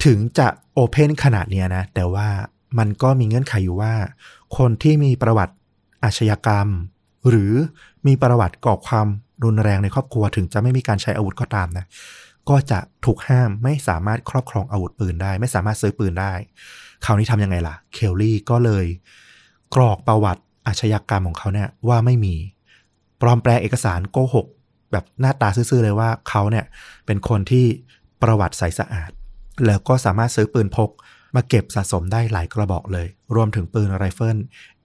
[0.06, 2.28] ถึงจะโอเพนขนาดเนี้ยนะ แต่ว่า
[2.78, 3.94] มันก็มีเงื่อนไขอยู่ว่า
[4.58, 5.54] คนที่มีประวัติ
[6.04, 6.68] อาชญากรรม
[7.30, 7.54] หรือ
[8.08, 9.08] มีประวัติก่อความ
[9.44, 11.86] รุนแรงในครอบครัวถึงจะไม่มีการใช้อาวุธก็ตามนะ
[12.50, 16.34] ก็จะถูกห้ามไม่สามารถครอบครองอาวุธปืนได้ ไม่สามารถซื้อปืนได้
[17.06, 18.86] คราวนี้ทำยังไงล่ะ เคลลี่ก็เลย
[19.76, 22.36] กรอกประวัติอาชญากรรมของเขาเนี่ยว่าไม่มี
[23.22, 24.46] ปลอมแปลงเอกสารโกหก
[24.92, 26.66] แบบหน้าตาซื่อๆเลยว่าเขาเนี่ย
[27.06, 27.66] เป็นคนที่
[28.22, 29.12] ประวัติใสสะอาด
[29.66, 30.90] แล้วก็สามารถซื้อปืนพก
[31.36, 34.38] มาเก็บสะสมได้หลายกระบอกเลย รวมถึงปืนไรเฟิล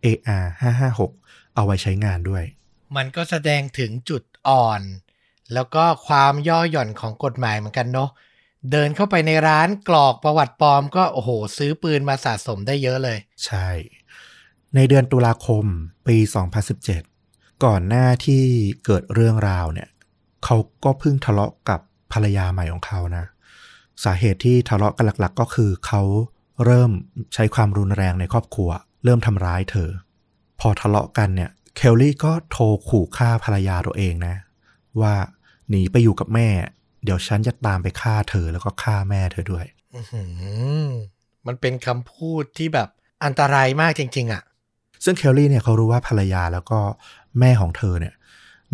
[0.05, 0.45] AR
[1.01, 2.45] 556เอาไว้ใช้งานด้วย
[2.97, 4.83] มันก็แสดงถึงจุดอ่อน
[5.55, 8.11] แล้วก็ความย่อหย่อนของกฎหมายเหมือนกันเนาะ
[8.73, 13.69] เดินเข้าไปในร้านกรอกประวัติปลอมก็โอ้โห ซื้อปืนมาสะสมได้เยอะเลย ใช่
[14.75, 15.65] ในเดือนตุลาคม
[16.07, 16.17] ปี
[16.91, 18.45] 2017 ก่อนหน้าที่
[18.85, 19.89] เกิดเรื่องราวเนี่ย
[20.45, 21.81] เขาก็เพิ่งทะเลาะกับ
[22.13, 23.25] ภรรยาใหม่ของเขานะ
[24.05, 26.03] สาเหตุที่ทะเลาะกันหลักๆ ก็คือเขา
[26.65, 26.91] เริ่ม
[27.35, 28.71] ใช้ความรุนแรงในครอบครัว
[29.05, 29.91] เริ่มทำร้ายเธอ
[30.61, 34.37] พอทะเลาะกันเนี่ยเคลลี่ก็โทรขู่ฆ่าภรรยาตัวเองนะ
[35.01, 35.15] ว่า
[35.71, 36.49] หนีไปอยู่กับแม่
[37.05, 39.65] เดี๋ยวฉันจะตามไปฆ่าเธอแล้วก็ฆ่าแม่เธอด้วย
[39.95, 40.23] อื้อหื
[40.87, 40.91] อ
[41.47, 42.89] มันเป็นคำพูดที่แบบ
[43.25, 44.43] อันตรายมากจริง ๆอะ
[45.05, 46.81] ซึ่งเคลลี่เนี่ยเขารู้ว่าภรรยาแล้วก็
[47.41, 48.15] แม่ของเธอเนี่ย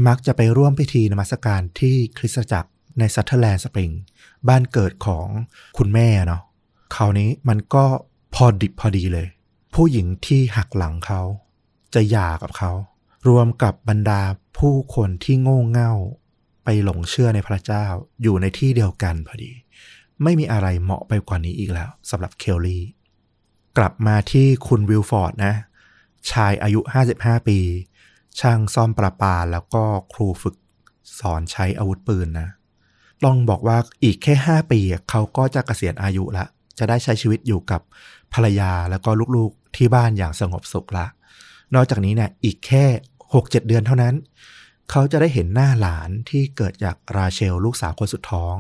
[0.06, 3.90] มักจะไปร่วมพิธีนมัสการที่คริสตจักรในซัตเทอร์แลนด์สปริง
[4.48, 5.26] บ้านเกิดของ
[5.78, 6.42] คุณแม่เนาะ
[6.94, 7.84] คราวนี้มันก็
[8.34, 9.28] พอดิบพอดีเลย
[9.74, 11.22] ผู้หญิงที่หักหลังเขา
[11.94, 12.72] จะหย่ากับเขา
[13.28, 14.22] รวมกับบรรดา
[14.58, 15.92] ผู้คนที่โง่เง่า
[16.64, 17.84] ไปหลงเชื่อในพระเจ้า
[18.22, 19.52] อยู่ในที่เดียวกันพอดี
[20.22, 22.82] ไม่มีอะไรเหมาะไปกว่านี้อีกแล้วสำหรับเคลลี่
[23.76, 25.54] กลับมาที่คุณวิลฟอร์ดนะ
[26.30, 26.80] ชายอายุ
[27.14, 27.58] 55 ปี
[28.40, 30.56] ช่างซ่อมประปาแล้วก็ครูฝึก
[31.18, 32.48] สอนใช้อาวุธปืนนะ
[33.24, 36.46] ลองบอกว่าอีกแค่ 5 ปีเขาก็จะเกษียณอายุละ
[36.78, 37.80] จะได้ใช้ชีวิตอยู่กับ
[38.34, 41.06] ภรรยาแล้วก็ลูกๆที่บ้านอย่างสงบสุขละ
[41.74, 42.84] นอกจากนี้เนี่ยอีกแค่
[43.32, 44.14] 6-7 เดือนเท่านั้น
[44.90, 48.54] เขาจะได้เห็นหน้าหลานที่เกิดจากราเชลลูกสาวคนสุดท้อง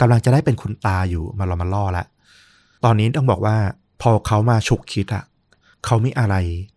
[0.00, 2.04] กำลังจะได้เป็นคุณตาอยู่มาลอมาล่อละ
[2.84, 3.56] ตอนนี้ต้องบอกว่า
[4.02, 5.24] พอเขามาฉุกคิดอะ
[5.84, 6.34] เขามีอะไร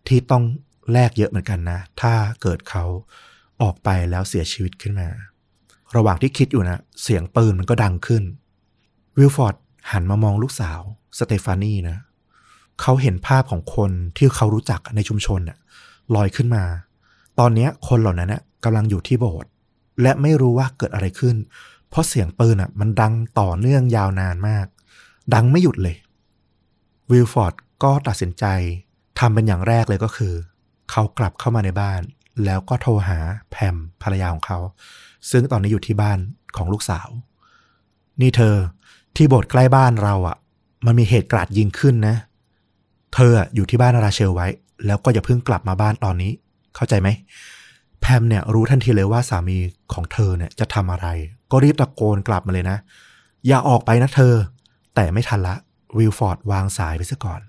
[0.08, 0.44] ที่ต้อง
[0.92, 2.84] แลกเยอะเหมือนกันนะ ถ้าเกิดเขา
[3.62, 5.08] ออกไปแล้วเสียชีวิตขึ้นมา
[5.96, 8.22] ระหว่างที่คิดอยู่นะ เสียงปืนมันก็ดังขึ้น
[9.18, 9.54] วิลฟอร์ด
[9.90, 10.80] หันมามองลูกสาว
[11.18, 11.98] สเตฟานีนะ
[12.80, 15.58] เขาเห็นภาพของคนที่เขารู้จักในชุมชนน่ะ
[16.14, 16.64] ลอยขึ้นมา
[17.38, 19.50] ตอนนี้คนเหล่านั้นน่ะกำลังอยู่ที่โบสถ์
[20.02, 21.36] และไม่รู้ว่าเกิดอะไรขึ้น
[21.88, 24.66] เพราะเสียงปืนอะ มันดังต่อเนื่องยาวนานมาก
[25.34, 25.96] ดังไม่หยุดเลย
[27.10, 28.44] วิลฟอร์ดก็ตัดสินใจ
[29.18, 30.34] ทำเป็นอย่างแรกเลยก็คือ
[30.90, 32.00] เขากลับเข้ามาในบ้าน
[32.44, 33.18] แล้วก็โทรหา
[33.50, 34.58] แพมภรรยาของเขา
[35.30, 36.18] ซึ่งตอนนี้อยู่ที่บ้าน
[36.56, 37.08] ของลูกสาว
[38.20, 38.56] นี่เธอ
[39.16, 40.36] ที่โบสถ์ใกล้บ้านเราอะ
[40.86, 42.16] มันมีเหตุกราดยิงขึ้นนะ
[43.14, 44.46] เธออยู่ที่บ้านราเชลไว้
[44.86, 46.32] แล้วก็อย่าเพิ่งกลับมาบ้านตอนนี้
[46.74, 47.08] เข้าใจไหม
[48.00, 49.58] แพมเนี่ยรู้ทันทีเลยว่าสามี
[49.92, 51.06] ของเธอเนี่ยจะทำอะไร
[51.50, 52.78] ก็รีบตะโกนกลับมาเลยนะ
[53.46, 54.34] อย่าออกไปนะเธอ
[54.94, 55.54] แต่ไม่ทันละ
[55.98, 57.40] วิลฟอร์ดวางสายไปซะก่อน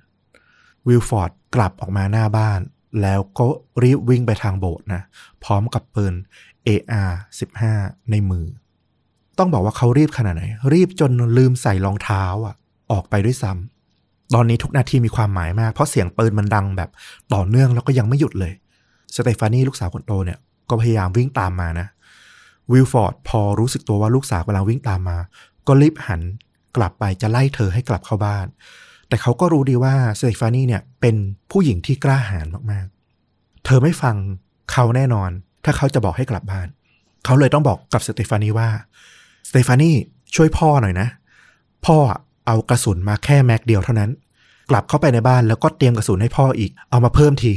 [0.88, 2.60] วิลฟอร์ดกลับออกมาหน้าบ้าน
[3.02, 3.46] แล้วก็
[3.84, 5.02] รีบวิ่งไปทางโบสถ์นะ
[5.44, 6.14] พร้อมกับปืน
[6.68, 7.12] AR
[7.62, 8.46] 15ในมือ
[9.38, 10.44] ต้องบอกว่าเขารีบขนาดไหน
[10.74, 12.56] รีบจนลืมใส่รองเท้าอะ
[12.92, 16.90] ออกไปด้วยซ้ำตอนนี้ทุกนาทีมีความหมายมาก เพราะเสียงปืนมันดังแบบ
[17.34, 18.54] ต่อเนื่องแล้วก็ยังไม่หยุดเลย
[19.16, 21.88] สเตฟานีลูกสาวคนโตเนี่ย ก็พยายามวิ่งตามมานะ
[22.72, 25.18] วิลฟอร์ดพอรู้สึกตัวว่าลูกสาวกำลังวิ่งตามมา
[25.68, 26.22] ก็รีบหัน
[26.78, 28.48] กลับไปจะไล่เธอให้กลับเข้าบ้าน
[29.08, 31.16] แต่เขาก็รู้ดีว่าสเตฟานีเนี่ยเป็น
[31.52, 34.16] ผู้หญิงที่กล้าหาญมากๆ เธอไม่ฟัง
[34.72, 35.30] เขาแน่นอน
[35.66, 36.68] ถ้าเขาจะบอกให้กลับบ้าน
[37.26, 38.70] เขาเลยต้องบอกกับสเตฟานีว่า
[39.50, 39.92] สเตฟานี
[40.36, 41.08] ช่วยพ่อหน่อยนะ
[41.86, 41.98] พ่อ
[42.48, 44.12] เอากระสุนมาแค่แม็กเดียวเท่านั้น
[44.70, 47.54] กลับเข้าไปในบ้านแล้วก็เตรียมกระสุนให้พ่ออีก เอามาเพิ่มที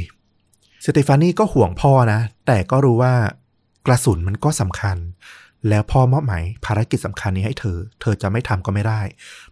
[0.85, 3.13] สเตฟานีก็ห่วงพ่อนะ แต่ก็รู้ว่า
[3.85, 4.97] กระสุนมันก็สำคัญ
[5.69, 9.01] แล้วพ่อมอบหมายภารกิจสำคัญนี้ให้เธอ เธอจะไม่ทำก็ไม่ได้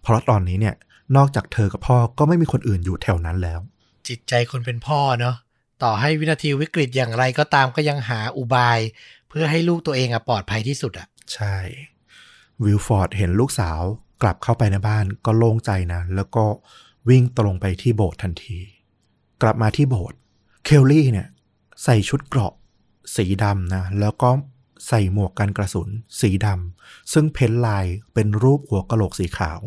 [0.02, 0.76] เพราะตอนนี้เนี่ย
[1.18, 3.60] นอกจากเธอกับพ่อก็ไม่มีคนอื่นอยู่แถวนั้นแล้ว
[4.08, 5.36] จิตใจคนเป็นพ่อเนาะ
[5.84, 8.80] ต่อให้วินาทีวิกฤตอย่างไรก็ตามก็ยังหาอุบาย
[9.30, 11.56] เพื่อให้ลูกตัวเองอะปลอดภัยที่สุดอะใช่
[12.64, 13.82] วิลฟอร์ดเห็นลูกสาว
[14.22, 16.46] กลับเข้าไปในบ้านก็โล่งใจนะ แล้วก็
[17.10, 18.58] วิ่งตรงไปที่โบสถ์ทันที
[19.42, 20.18] กลับมาที่โบสถ์
[20.66, 21.28] เคลลี่เนี่ย
[21.84, 22.54] ใส่ชุดเกราะ
[23.16, 24.30] สีดำนะ แล้วก็
[24.88, 25.90] ใส่หมวกกันกระสุน
[26.22, 29.60] สีดำซึ่งเพ้นลายเป็นรูปหัวกะโหลกสีขาว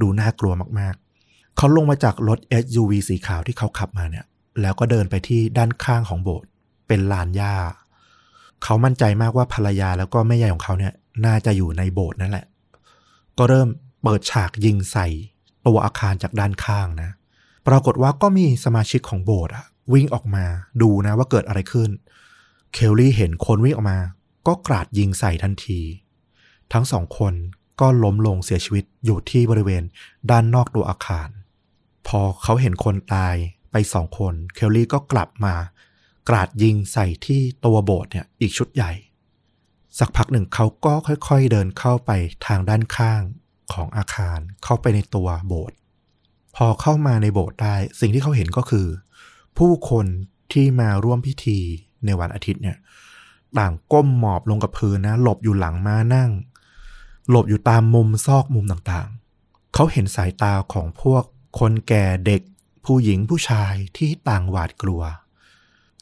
[0.00, 4.24] ดูน่ากลัวมากๆ เขาลงมาจากรถ SUV สีขาวที่เขาขับมาเนี่ย
[4.60, 6.48] แล้วก็เดินไปที่ด้านข้างของโบสถ์
[6.88, 7.54] เป็นลานหญ้า
[8.62, 10.92] เขามั่นใจมากว่าภรรยาแล้วก็แม่ยายของเขาเนี่ย
[11.24, 12.46] น่าจะอยู่ในโบสถ์นั่นแหละ
[13.38, 13.68] ก็เริ่ม
[14.02, 15.06] เปิดฉากยิงใส่
[15.66, 17.10] ตัวอาคารจากด้านข้างนะ
[17.66, 20.44] ปรากฏว่าก็มีสมาชิกของโบสถ์อะวิ่งออกมา
[20.82, 21.90] ดูนะว่าเกิดอะไรขึ้น
[22.72, 23.98] เคลลี่เห็นคนวิ่งออกมา
[24.46, 25.80] ก็กราดยิงใส่ทันที
[26.72, 27.34] ทั้งสองคน
[27.80, 29.82] ก็ล้มลงเสียชีวิตอยู่ที่บริเวณ
[30.30, 31.28] ด้านนอกตัวอาคาร
[32.06, 33.34] พอเขาเห็นคนตาย
[33.70, 35.54] ไปสองคน เคลลี่ก็กลับมา
[36.28, 38.92] กราดยิงใส่ที่ตัวโบสถ์เนี่ยอีกชุดใหญ่
[39.98, 42.10] สักพักหนึ่งเขาก็ค่อยๆเดินเข้าไป
[42.46, 43.22] ทางด้านข้าง
[43.72, 45.76] ของอาคารเข้าไปในตัวโบสถ์
[46.56, 48.86] พอเข้ามาในโบสถ์ได้สิ่งที่เขาเห็นก็คือ
[49.58, 50.06] ผู้คน
[50.52, 51.58] ที่มาร่วมพิธี
[52.04, 52.76] ในวันอาทิตย์เนี่ย
[53.58, 56.30] ต่างก้มหมอบลงกับพื้นนะหลบอยู่หลังม้านั่ง
[57.30, 61.24] หลบอยู่ตามมุมซอกมุมต่างๆ เขาเห็นสายตาของพวก
[61.58, 62.42] คนแก่เด็ก
[62.84, 65.02] ผู้หญิงผู้ชายที่ต่างหวาดกลัว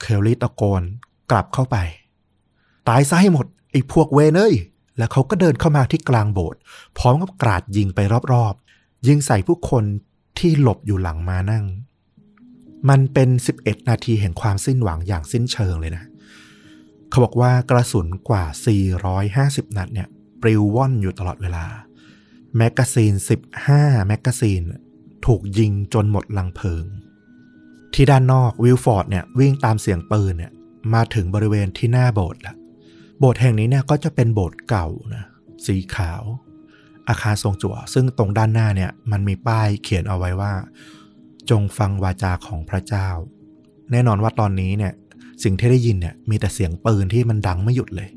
[0.00, 0.82] เคลลี่ตะโกน
[1.30, 1.76] กลับเข้าไป
[2.88, 4.54] ตายซะให้หมด ไอ้พวกเวนเอ้ย
[4.98, 6.60] แล้วเขาก็เดินเข้ามาที่กลางโบสถ์
[6.98, 8.00] พร้อมกับกราดยิงไป
[8.32, 9.84] รอบๆ ยิงใส่ผู้คน
[10.38, 11.64] ที่หลบอยู่หลังมานั่ง
[12.88, 16.04] มันเป็น 11 นาทีแห่งความสิ้นหวังอย่างสิ้นเชิงเลยนะ
[17.10, 18.44] เขาบอกว่ากระสุนกว่า
[19.10, 20.08] 450 นัดเนี่ย
[20.42, 21.64] ปลิวว่อนอยู่ตลอดเวลา
[22.56, 23.14] แมกกาซีน
[23.60, 24.62] 15 แมกกาซีน
[25.26, 26.84] ถูกยิงจนหมดรังเพลิง
[27.94, 30.52] ที่ด้านนอกวิลฟอร์ดเนี่ยวิ่งตามเสียงปืนเนี่ย
[30.94, 32.54] มาถึงบริเวณที่หน้าโบสถ์และ
[33.24, 35.24] โบสถ์แห่งนี้เนี่ยก็จะเป็นโบสถ์เก่านะ
[35.66, 36.22] สีขาว
[37.08, 40.52] อาคารทรงจั่ว ซึ่งตรงด้านหน้าเนี่ยมันมีป้ายเขียนเอาไว้ว่า
[41.50, 43.08] จงฟังวาจาของพระเจ้า
[43.90, 44.92] แน่นอนว่าตอนนี้เนี่ย
[45.42, 48.08] สิ่งที่ได้ยินเนี่ยมีแต่เสียงปืนที่มันดังไม่หยุดเลย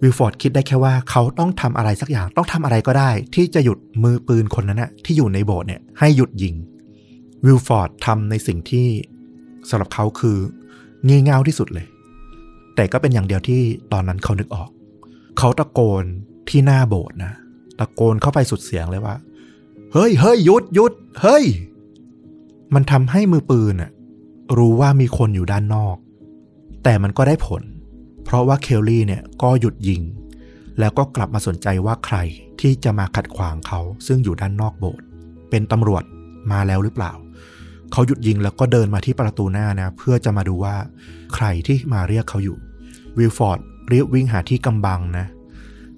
[0.00, 6.54] วิลฟอร์ดคิดได้แค่ว่าเขาต้องทำอะไรสักอย่างต้องทำอะไรก็ได้ ที่จะหยุดมือปืนคนนั้นนะที่อยู่ในโบสถ์เนี่ยให้หยุดยิง
[7.44, 8.86] วิลฟอร์ดทำในสิ่งที่
[9.68, 10.38] สำหรับเขาคือ
[11.06, 11.86] งี่เง่าที่สุดเลย
[12.78, 13.60] แต่ก็เป็นอย่างเดียวที่
[13.92, 14.70] ตอนนั้นเขานึกออก
[15.38, 16.04] เขาตะโกน
[16.48, 17.32] ที่หน้าโบสถ์นะ
[17.78, 19.14] ตะโกนเข้าไปสุดเสียงเลยว่า
[19.92, 21.44] เฮ้ยเฮ้ยหยุดหยุดเฮ้ย
[22.74, 23.90] มันทำให้มือปืนน่ะ
[24.58, 25.96] รู้ว่ามีคนอยู่ด้านนอก
[26.84, 27.62] แต่มันก็ได้ผล
[28.24, 30.02] เพราะว่าเคลลี่เนี่ยก็หยุดยิง
[30.78, 32.16] แล้วก็กลับมาสนใจว่าใคร
[32.60, 35.04] ที่จะมาขัดขวางเขาซึ่งอยู่ด้านนอกโบสถ์
[35.50, 36.04] เป็นตำรวจ
[36.52, 37.12] มาแล้วหรือเปล่า
[37.92, 40.76] เขาหยุดยิงแล้วก็เดินมาที่ประตูหน้านะ เพื่อจะมาดูว่า
[41.34, 42.58] ใครที่มาเรียกเขาอยู่
[43.18, 43.58] วิลฟอร์ด
[43.92, 45.26] รีบวิ่งหาที่กำบังนะ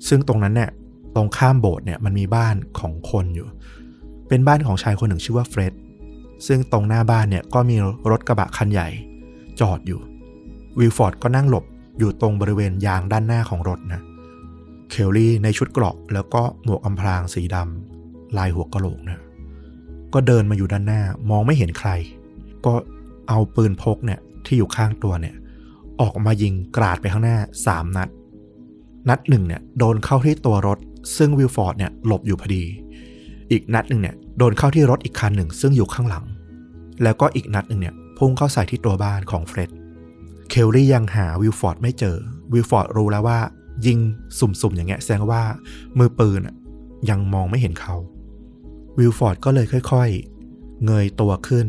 [0.09, 0.71] ซึ่งตรงนั้นเนี่ย
[1.17, 3.49] ตรงข้ามโบสถ์เนี่ยมันมีบ้านของคนอยู่
[4.29, 5.75] เป็นบ้านของชายคนหนึ่งชื่อว่าเฟร็ด
[6.47, 7.77] ซึ่งตรงหน้าบ้านเนี่ยก็มี
[8.11, 8.89] รถกระบะคันใหญ่
[9.61, 10.01] จอดอยู่
[10.79, 11.65] วิลฟอร์ดก็นั่งหลบ
[11.99, 14.01] อยู่ตรงบริเวณยางด้านหน้าของรถนะ
[14.91, 19.21] เคลลี่ในชุดเกราะแล้วก็หมวกอำพรางสีดำลายหัวกะโหลกนะ
[20.15, 21.91] ก็เดินมาอยู่ด้านหน้ามองไม่เห็นใคร
[22.67, 22.73] ก็
[23.29, 25.35] เอาปืนพกเนี่ยที่อยู่ข้างตัวเนี่ย
[26.01, 28.09] ออกมายิงกราดไปข้างหน้า 3 นัด
[29.09, 30.79] นัดหนึ่งเนี่ยโดนเข้าที่ตัวรถ
[31.17, 32.65] ซึ่งวิลฟอร์ดเนี่ยหลบอยู่พอดี
[33.51, 36.25] อีกนัดหนึ่งเนี่ยโดนเข้าที่รถอีกคันหนึ่ง ซึ่งอยู่ข้างหลัง
[37.03, 39.71] แล้วก็อีกนัดหนึ่งเนี่ยพุ่งเข้าใส่ที่ตัวบ้านของเฟร็ด
[40.51, 42.17] เคลลี่ยังหาวิลฟอร์ดไม่เจอ
[42.53, 43.39] วิลฟอร์ดรู้แล้วว่า
[43.87, 43.99] ยิง
[44.39, 45.43] สุ่มๆอย่างเงี้ยแสดงว่า
[45.99, 46.41] มือปืน
[47.11, 47.97] ยังมองไม่เห็นเขา
[48.99, 51.67] วิลฟอร์ดก็เลยค่อยๆ เงยตัวขึ้น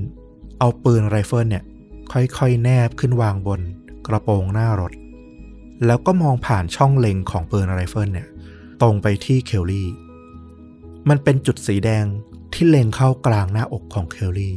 [0.59, 1.63] เอาปืนไรเฟิลเนี่ย
[2.11, 3.61] ค่อยๆ แนบขึ้นวางบน
[4.07, 4.91] กระโปรงหน้ารถ
[5.85, 8.27] แล้วก็มองผ่านช่องเล็งของปืนไรเฟิลเนี่ย
[8.81, 9.87] ตรงไปที่เคลลี่
[11.09, 12.05] มันเป็นจุดสีแดง
[12.53, 14.55] ที่เล็งเข้ากลางหน้าอกของเคลลี่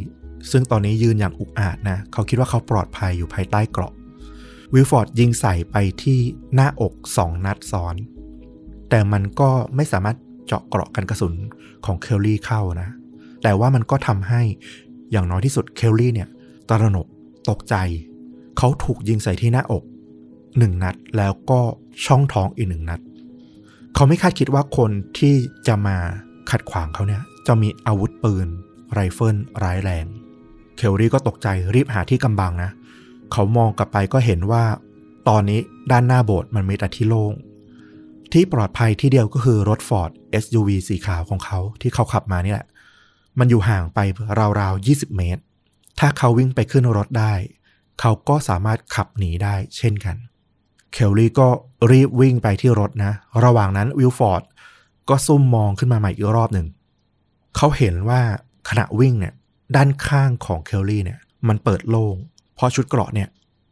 [0.51, 3.93] ซึ่งตอนนี้ยืนอย่างอุกอาจนะ เขาคิดว่าเขาปลอดภัยอยู่ภายใต้เกราะ
[4.73, 6.19] วิลฟอร์ดยิงใส่ไปที่
[6.55, 7.95] หน้าอกสองนัดซ้อน
[8.91, 11.35] แต่มันก็ไม่สามารถเจาะเกราะกันกระสุน
[11.87, 12.89] ของเคลลี่เข้านะ
[13.43, 14.43] แต่ว่ามันก็ทำให้
[15.13, 16.29] อย่างน้อยที่สุดเคลลี่เนี่ย
[16.69, 17.07] ตระหนก
[17.51, 17.75] ตกใจ
[18.59, 19.85] เขาถูกยิงใส่ที่หน้าอก
[20.59, 21.61] หนึ่งนัดแล้วก็
[22.07, 23.01] ช่องท้องอีกหนึ่งนัด
[23.95, 25.35] เขาไม่คาดคิดว่าคนที่
[25.67, 25.97] จะมา
[26.51, 28.49] ขัดขวางเขาเนี่ย จะมีอาวุธปืน
[28.93, 30.07] ไรเฟิลร้ายแรง
[30.77, 32.71] เคลลี่ก็ตกใจรีบหาที่กำบังนะ
[33.33, 34.65] เขามองกลับไปก็เห็นว่า
[35.29, 37.33] ตอนนี้ด้านหน้าโบสถ์มันมีแต่ที่โล่ง
[38.33, 40.11] ที่ปลอดภัยที่เดียวก็คือรถ Ford
[40.43, 42.67] SUV สีขาวของเขาที่เขาขับมานี่แหละ
[43.39, 43.99] มันอยู่ห่างไป
[44.61, 45.43] ราวๆ 20 เมตร
[46.01, 47.33] ถ้าเขาวิ่งไปขึ้นรถได้
[48.01, 50.17] เขาก็สามารถขับหนีได้เช่นกัน
[50.93, 51.49] เคลลี่ก็
[51.91, 53.13] รีบวิ่งไปที่รถนะ
[53.45, 54.43] ระหว่างนั้นวิลฟอร์ด
[55.09, 56.67] ก็ซุ่มมองขึ้นมาใหม่อีกรอบหนึ่ง
[57.57, 58.21] เขาเห็นว่า
[58.69, 59.35] ขณะวิ่งเนี่ย
[59.77, 62.17] ด้านข้างของเคลลี่เนี่ย มันเปิดโล่ง
[62.55, 63.29] เพราะชุดเกราะเนี่ย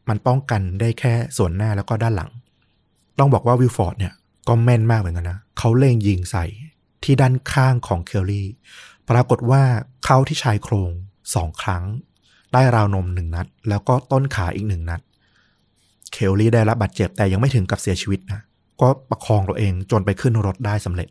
[0.09, 2.31] มันป้องกันได้แค่ส่วนหน้าแล้วก็ด้านหลัง
[3.19, 4.13] ต้องบอกว่าวิลฟอร์ดเนี่ย
[4.49, 6.45] ก็แม่นมากเหมือนกันนะ เขาเล็งยิงใส่
[7.05, 8.47] ที่ด้านข้างของเคลลี่
[9.11, 9.63] ปรากฏว่า
[10.05, 10.91] เข้าที่ชายโครง
[11.35, 11.85] สองครั้ง
[12.53, 15.01] ได้ราวนมหนึ่งนัด แล้วก็ต้นขาอีกหนึ่งนัด
[16.13, 18.41] เคลลี่ได้รับบาดเจ็บแต่ยังไม่ถึงกับเสียชีวิตนะ
[18.81, 21.09] ก็ประคองตัวเองจนไปขึ้นรถได้สำเร็จ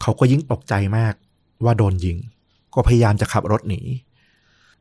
[0.00, 1.14] เขาก็ยิ่งตกใจมาก
[1.64, 2.16] ว่าโดนยิง
[2.74, 3.80] ก็พยายามจะขับรถหนี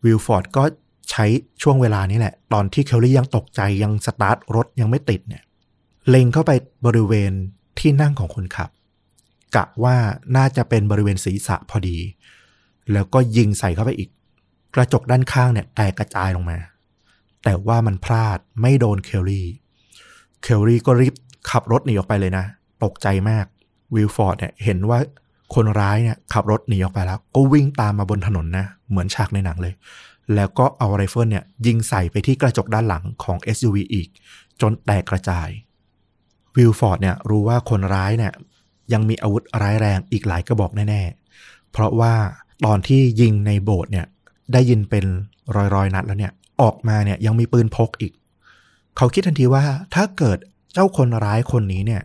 [0.04, 0.64] วิลฟอร์ดก็
[1.12, 1.26] ใช้
[1.62, 5.44] ช่วงเวลานี้แหละ ตอนที่เคลลี่ยังตกใจยังสตาร์ทรถยังไม่ติดเนี่ย
[6.10, 6.52] เล็งเข้าไป
[6.86, 7.32] บริเวณ
[7.80, 8.70] ที่นั่งของคนขับ
[9.56, 9.96] กะว่า
[10.36, 11.98] น่าจะเป็นบริเวณศีรษะพอดี
[12.94, 14.10] แล้วก็ยิงใส่เข้าไปอีก
[14.76, 16.58] กระจกด้านข้างเนี่ยแตกกระจายลงมา
[17.44, 19.46] แต่ว่ามันพลาดไม่โดนเคลลี่
[20.44, 21.16] เคลลี่ก็รีบ
[21.50, 22.46] ขับรถหนีออกไปเลยนะ
[22.84, 23.46] ตกใจมาก
[23.96, 25.00] วิลฟอร์ดเนี่ยเห็นว่า
[25.56, 29.74] คนร้ายเนี่ยขับรถหนีออกไปแล้ว ก็วิ่งตามมาบนถนนนะ เหมือนฉากในหนังเลย
[30.36, 34.08] แล้วก็เอาไรเฟิลเนี่ยยิงใส่ไปที่กระจกด้านหลังของ SUV อีก
[34.62, 35.50] จนแตกกระจาย
[36.56, 38.34] วิลฟอร์ดเนี่ยรู้ว่าคนร้ายเนี่ย
[38.94, 42.14] ยังมีอาวุธร้ายแรงอีกหลายกระบอกแน่ๆ เพราะว่า
[42.66, 44.06] ตอนที่ยิงในโบสถ์เนี่ย
[44.54, 45.06] ได้ยินเป็น
[45.76, 48.14] ร้อยๆนัดแล้วเนี่ย ออกมาเนี่ยยังมีปืนพกอีก
[48.98, 49.64] เขาคิดทันทีว่า
[49.96, 50.38] ถ้าเกิด
[50.74, 52.02] เจ้าคนร้ายคนนี้เนี่ย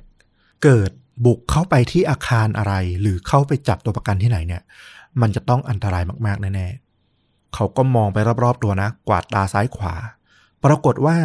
[0.64, 0.90] เกิด
[1.24, 4.62] บุกเข้าไปที่อาคารอะไร หรือเข้าไปจับตัวประกันที่ไหนเนี่ย
[5.20, 9.94] มันจะต้องอันตรายมาก ๆ แน่ๆเขาก็มองไปรอบๆตัวนะ กวาดตาซ้ายขวา
[10.64, 11.16] ปรากฏว่า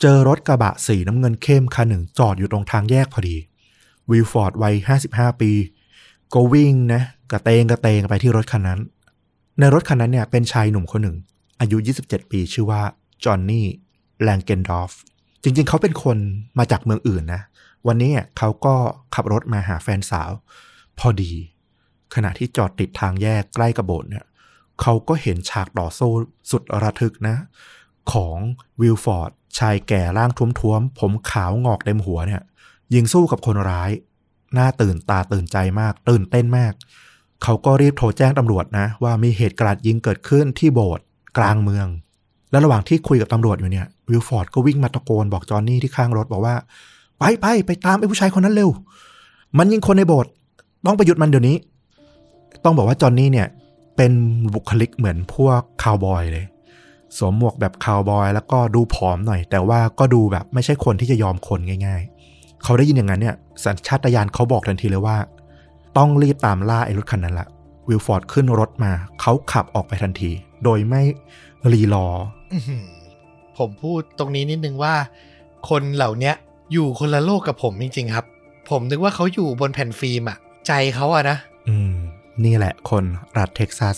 [0.00, 3.36] เจอรถกระบะสีน้ำเงินเข้มคันหนึ่งจอดอยู่ตรงทางแยกพอดี
[4.10, 4.74] วิลฟอร์ดวัย
[5.08, 5.52] 55 ปี
[6.34, 8.80] ก็วิ่งนะ กระเตงกระเตงไปที่รถคันนั้น
[9.60, 11.16] ในรถคันนั้นเนี่ยเป็นชายหนุ่มคนหนึ่ง
[11.60, 12.82] อายุ 27 ปีชื่อว่า
[13.24, 13.66] จอห์นนี่
[14.22, 14.92] แลงเกนดอฟ
[15.42, 16.18] จริงๆ เขาเป็นคน
[16.58, 17.42] มาจากเมืองอื่นนะ
[17.86, 18.74] วันนี้เขาก็
[19.14, 20.30] ขับรถมาหาแฟนสาว
[20.98, 21.32] พอดี
[22.14, 24.24] ขณะที่จอดติดทางแยกใกล้กับโบสถ์เนี่ย
[24.80, 26.12] เขาก็เห็นฉากต่อสู้
[26.50, 27.36] สุดระทึกนะ
[28.12, 28.36] ของ
[28.80, 32.42] วิลฟอร์ดชายแก่ร่างท้วมๆ ผมขาวงอกเต็มหัวเนี่ย
[32.94, 33.90] ยิงสู้กับคนร้าย
[34.58, 36.74] น่าตื่นตาตื่นใจมาก ตื่นเต้นมาก
[37.42, 41.04] เขาก็รีบโทรแจ้งตำรวจนะ ว่ามีเหตุกราดยิงเกิดขึ้นที่โบสถ์
[41.38, 41.86] กลางเมือง
[42.50, 46.54] แล้วระหว่างที่คุยกับตำรวจอยู่เนี่ยวิลฟอร์ดก็วิ่งมาตะโกนบอกจอห์นนี่ที่ข้างรถบอกว่า
[47.18, 48.70] ไปไปไปตามไอ้ผู้ชายคนนั้นเร็ว
[49.58, 50.30] มันยิงคนในโบสถ์
[50.86, 51.56] ต้องไปหยุดมันเดี๋ยวนี้
[52.64, 53.48] ต้องบอกว่าจอห์นนี่เนี่ย
[53.96, 54.12] เป็น
[54.54, 56.44] บุคลิกเหมือนพวกคาวบอยเลย
[57.16, 65.16] สวมหมวกแบบคาวบอย แล้วก็ดูผอมหน่อย แต่ว่าก็ดูแบบไม่ใช่คนที่จะยอมคนง่าย ๆ เขาได้ยินอย่างนั้นเนี่ยสัญชาตญาณเขาบอกทันทีเลยว่า
[65.96, 67.48] ต้องรีบตามล่าไอ้รถคันนั้นละ
[67.88, 70.30] วิลฟอร์ดขึ้นรถมา เขาขับออกไปทันที
[70.64, 71.02] โดยไม่
[71.72, 72.06] รีรอ
[72.52, 72.84] อื้อหือ
[73.58, 74.94] ผมพูดตรงนี้นิดนึงว่า
[75.68, 76.34] คนเหล่าเนี้ย
[76.72, 78.26] อยู่คนละโลกกับผมจริง ๆ ครับ
[78.70, 81.36] ผมนึกว่าเขาอยู่บนแผ่นฟิล์มอะใจเขาอะนะ
[81.68, 81.92] อืม
[82.44, 83.04] นี่แหละคน
[83.38, 83.96] รัฐเท็กซัส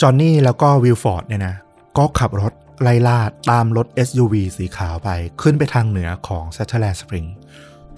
[0.00, 1.54] จอห์นนี่แล้วก็วิลฟอร์ดเนี่ยนะ
[1.98, 3.18] ก็ขับรถไล่ล่า
[3.50, 5.08] ตามรถ SUV สีขาวไป
[5.42, 7.24] ขึ้นไปทางเหนือของ ซัตเ ทอร์แลนด์สปริง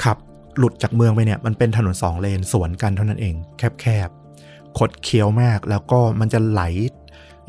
[0.03, 0.17] ขับ
[0.61, 6.63] หลุดจากเมืองไปเนี่ยมันเป็นถนนสองเลนสวนกันเท่านั้นเอง แคบๆคดเคี้ยวมากแล้วก็มันจะไหล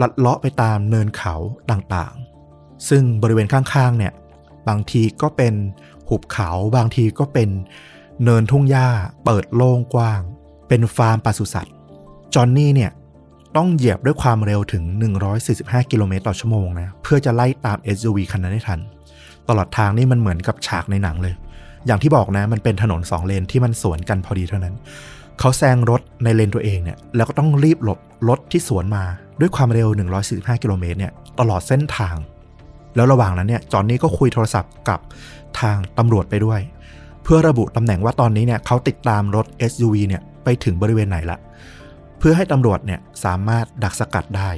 [0.01, 1.35] ลัดเลาะไปตามเนินเขา
[1.71, 4.13] ต่างๆ ซึ่งบริเวณข้างๆเนี่ย
[4.67, 5.53] บางทีก็เป็น
[6.09, 7.49] หุบเขาบางทีก็เป็น
[8.23, 8.87] เนินทุ่งหญ้า
[9.25, 10.21] เปิดโล่งกว้าง
[10.67, 11.75] เป็นฟาร์มปศุสัตว์
[12.33, 12.91] จอห์นนี่เนี่ย
[13.55, 14.83] ต้องเหยียบด้วยความเร็วถึง
[15.37, 18.79] 145 กิโลเมตรต่อชั่วโมงนะเพื่อจะไล่ตาม SUV คันนั้นให้ทัน
[19.49, 21.35] ตลอดทางนี่มันเหมือนกับฉากในหนังเลย
[21.87, 24.75] อย่างที่บอกนะ มันเป็นถนนสองเลนที่มันสวนกันพอดีเท่านั้น
[25.39, 29.03] เขาแซงรถในเลนตัวเองเนี่ย แล้วก็ต้องรีบหลบรถที่สวนมา
[29.39, 29.87] ด้วยความเร็ว
[30.25, 32.15] 145 กิโลเมตรเนี่ยตลอดเส้นทาง
[32.95, 34.99] แล้วระหว่างนั้นเนี่ยจอนนี่ก็คุยโทรศัพท์กับ
[35.59, 36.59] ทางตำรวจไปด้วย
[37.23, 41.37] เพื่อระบุตำแหน่งว่าตอนนี้เนี่ยเขาติดตามรถ SUV เนี่ยไปถึงบริเวณไหนละ
[42.19, 44.49] เพื่อให้ตำรวจเนี่ยสามารถดักสกัดได้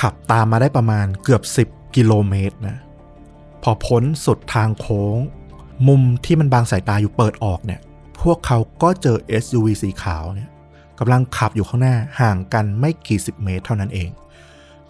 [0.00, 2.78] ขับตามมาได้ประมาณเกือบ 10 กิโลเมตรนะ
[3.62, 5.18] พอพ้นสุดทางโค้ง
[5.88, 7.80] มุมที่มันบางสายตาอยู่เปิดออกเนี่ย
[8.22, 10.48] พวกเขาก็เจอ SUV สีขาวเนี่ย
[10.98, 14.10] กำลังขับอยู่ข้างหน้าห่างกันไม่กี่สิบเมตรเท่านั้นเอง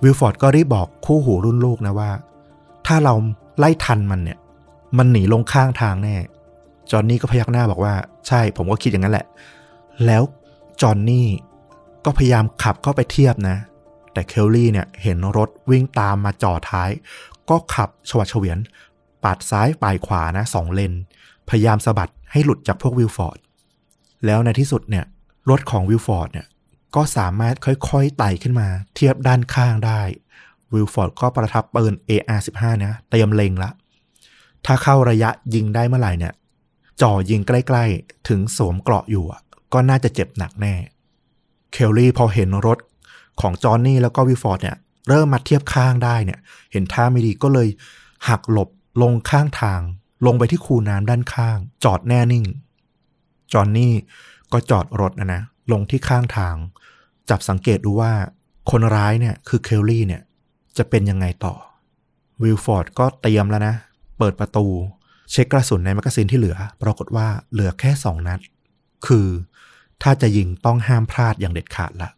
[0.03, 2.11] วิลฟอร์ดก็รีบบอกคู่หูรุ่นลูกนะว่า
[2.87, 3.14] ถ้าเรา
[3.59, 4.38] ไล่ทันมันเนี่ย
[4.99, 6.16] มันหนีลงข้างทางแน่
[6.90, 7.94] จอนนี่ก็พยักหน้าบอกว่า
[8.27, 9.27] ใช่ผมก็คิดอย่างนั้นแหละ
[10.07, 10.23] แล้ว
[10.81, 11.29] จอนนี่
[12.05, 13.57] ก็พยายามขับเข้าไปเทียบนะ
[14.12, 16.90] แต่เคลลี่เนี่ยเห็นรถวิ่งตามมาจ่อท้าย
[17.51, 18.59] ก็ขับฉวัดเฉวียน
[19.24, 20.92] ปาดซ้ายปาดขวานะสองเลน
[21.48, 23.38] พยายามสะบัดให้หลุดจากพวกวิลฟอร์ด
[24.26, 25.04] แล้วในที่สุดเนี่ย
[25.50, 26.46] รถของวิลฟอร์ดเนี่ย
[26.96, 30.00] ก็สามารถค่อยๆไต่ขึ้นมา เทียบด้านข้างได้
[30.72, 33.70] วิลฟอร์ดก็ประทับปืน AR-15 เนี่ยเตรียมเล็งละ
[34.66, 36.32] ถ้าเข้าระยะยิงได้เมื่อไหร่เนี่ย
[37.02, 39.24] จ่อยิงใกล้ๆ ถึงสวมเกราะอยู่
[39.72, 40.74] ก็น่าจะเจ็บหนักแน่
[41.72, 42.78] เคลลี่พอเห็นรถ
[43.40, 44.76] ของจอห์นนี่แล้วก็วิลฟอร์ดเนี่ย
[45.08, 46.38] เริ่มมาเทียบข้างได้เนี่ย
[46.72, 47.68] เห็นท่าไม่ดีก็เลย
[48.28, 48.68] หักหลบ
[49.02, 49.80] ลงข้างทาง
[50.26, 52.46] ลงไปที่คูน้ำด้านข้าง จอดแน่นิ่ง
[53.52, 53.92] จอห์นนี่
[54.52, 56.54] ก็จอดรถนะนะ ลงที่ข้างทาง
[57.30, 58.12] จับสังเกตดูว่า
[58.70, 60.22] คนร้ายเนี่ยคือเคลลี่เนี่ย
[60.76, 61.54] จะเป็นยังไงต่อ
[62.42, 63.74] วิลฟอร์ดก็เตรียมแล้วนะ
[64.18, 64.66] เปิดประตู
[65.30, 68.40] เช็คกระสุนใน magazine ที่เหลือ ปรากฏว่าเหลือแค่สองนัด
[69.07, 69.28] คือ
[70.02, 72.11] ถ้าจะยิงต้องห้ามพลาดอย่างเด็ดขาดละ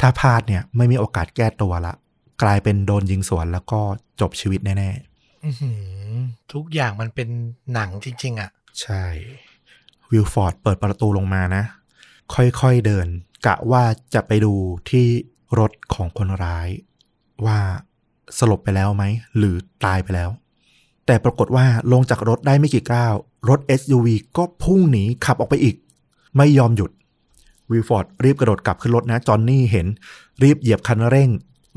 [0.00, 1.94] ถ้าพลาดเนี่ยไม่มีโอกาสแก้ตัวละ
[2.42, 3.80] กลายเป็นโดนยิงสวนแล้วก็
[4.20, 5.07] จบชีวิตแน่อื้อหือ
[6.52, 7.28] ทุกอย่างมันเป็น
[7.74, 9.04] หนังจริง ๆอะใช่
[10.10, 11.64] วิลฟอร์ดเปิดประตูลงมานะ
[12.34, 13.08] ค่อย ๆ เดิน
[13.46, 13.82] กะว่า
[14.14, 14.54] จะไปดู
[14.90, 15.06] ที่
[15.58, 16.68] รถของคนร้าย
[17.46, 17.58] ว่า
[18.38, 19.04] สลบไปแล้วไหม
[19.36, 20.30] หรือตายไปแล้ว
[21.06, 23.14] แต่ปรากฏว่าลงจากรถได้ไม่กี่ก้าว
[23.48, 25.76] รถ SUV ก็พุ่งหนีขับออกไปอีก
[26.36, 26.90] ไม่ยอมหยุด
[27.70, 29.86] วิลฟอร์ดรีบกระโดดกลับขึ้นรถนะ จอห์นนี่เห็น
[30.42, 31.30] รีบเหยียบคันเร่ง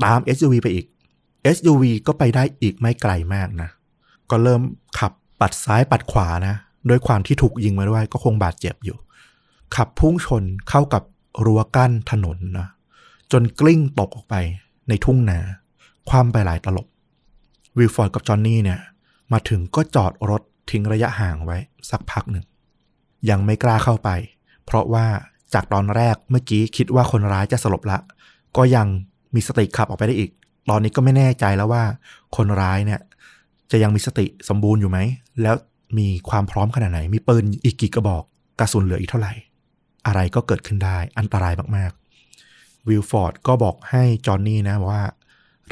[0.04, 0.86] ตาม SUV ไปอีก
[1.56, 3.70] SUV ก็ไปได้อีกไม่ไกลมากนะ
[4.30, 4.62] ก็เริ่ม
[4.98, 6.54] ขับปัดซ้ายปัดขวานะ
[6.88, 8.96] ด้วยความที่ถูกยิงมาด้วยก็คงบาดเจ็บอยู่
[9.76, 11.02] ขับพุ่งชนเข้ากับ
[11.44, 12.68] รั้วกั้นถนนนะ
[13.32, 14.34] จนกลิ้งตกออกไป
[14.88, 15.38] ในทุ่งนา
[16.10, 16.86] ความไปหลายตลบ
[17.78, 18.80] วิลฟอร์ดกับจอห์นนี่เนี่ย
[19.32, 21.58] มาถึงก็จอดรถทิ้งระยะห่างไว้
[21.90, 22.44] สักพักหนึ่ง
[23.30, 24.10] ยังไม่กล้าเข้าไป
[24.64, 25.06] เพราะว่า
[25.54, 27.98] จากตอนแรกเมื่อกี้คิดว่าคนร้ายจะสลบละ
[28.56, 28.86] ก็ยัง
[29.34, 30.30] มีสติขับออกไปได้อีก
[30.68, 31.84] ตอนนี้ก็ไม่แน่ใจแล้วว่า
[32.36, 33.00] คนร้ายเนี่ย
[33.70, 34.98] จะยังมีสติสมบูรณ์อยู่ไหม
[35.42, 35.54] แล้ว
[35.98, 38.24] มีความพร้อมขนาดไหน มีปืนอีกกี่กระบอก
[38.60, 39.32] กระสุนเหลืออีกเท่าไหร่
[40.06, 45.02] อะไรก็เกิดขึ้นได้ อันตรายมากๆ วิลฟอร์ดก็บอกให้จอห์นนี่นะว่า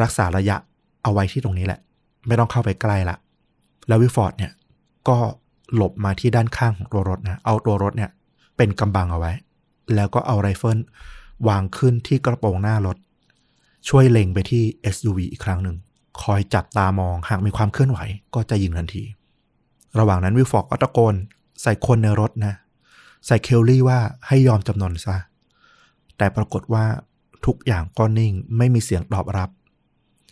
[0.03, 0.57] รักษาระยะ
[1.03, 1.81] เอาไว้ที่ตรงนี้แหละ
[2.27, 3.17] ไม่ต้องเข้าไปใกล้ละ
[3.89, 4.53] แล้ววิลฟอร์ดเนี่ย
[5.09, 5.17] ก็
[5.75, 8.11] หลบมาที่ด้านข้างของตัวรถนะ เอาตัวรถเนี่ย
[8.57, 9.33] เป็นกำบังเอาไว้
[9.95, 10.79] แล้วก็เอาไรเฟิล
[11.49, 12.97] วางขึ้นที่กระโปรงหน้ารถ
[13.89, 14.63] ช่วยเล็งไปที่
[14.95, 15.77] SUV อีกครั้งหนึ่ง
[16.23, 17.99] คอยจับตามองหากมีความเคลื่อนไหว
[18.35, 19.05] ก็จะยิงทันที
[19.99, 21.15] ระหว่างนั้นวิลฟอร์ดก็ตะโกน
[21.63, 22.55] ใส่คนในรถนะ
[23.27, 25.17] ใส่เคลลี่ว่าให้ยอมจำนนซะ
[26.17, 26.85] แต่ปรากฏว่า
[27.47, 29.51] ทุกอย่างก็นิ่งไม่มีเสียงตอบรับ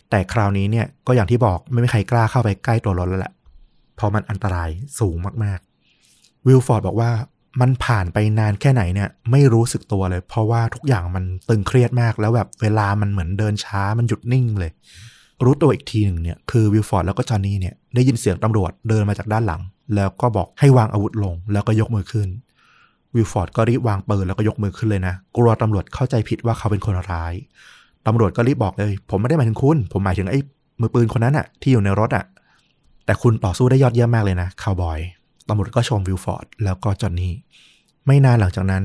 [0.09, 3.33] แต่คราวนี้เนี่ยก็อย่างที่บอกไม่มีใครกล้าเข้าไปใกล้ตัวรถแล้วแหละ
[3.95, 4.69] เพราะมันอันตราย
[4.99, 7.11] สูงมากๆ วิลฟอร์ดบอกว่า
[7.61, 14.71] มันผ่านไปนานแค่ไหนเนี่ยไม่รู้สึกตัวเลย เพราะว่าทุกอย่างมันตึงเครียดมากแล้วแบบเวลามันเหมือนเดินช้ามันหยุดนิ่งเลย
[15.43, 19.61] รู้ตัวอีกทีหนึ่งเนี่ยคือวิลฟอร์ดแล้วก็จอห์นนี่เนี่ยได้ยินเสียงตำรวจเดินมาจากด้านหลัง
[19.95, 22.27] แล้วก็บอกให้วางอาวุธลงแล้วก็ยกมือขึ้น
[23.15, 27.33] วิลฟอร์ดก็รีบวางปืนแล้วก็ยกมือขึ้นเลยนะ กลัวตำรวจเข้าใจผิดว่าเขาเป็นคนร้าย
[28.07, 30.39] ตำรวจก็รีบบอกเลย ผมไม่ได้หมายถึงคุณ ผมหมายถึงไอ้
[30.81, 32.25] มือปืนคนนั้นอะที่อยู่ในรถอะ
[33.05, 34.99] แต่คุณต่อสู้ได้ยอดเยี่ยมมากเลยนะคาวบอย
[35.49, 37.33] ตำรวจก็ชมวิลฟอร์ดแล้วก็จอห์นนี่
[38.05, 38.83] ไม่นานหลังจากนั้น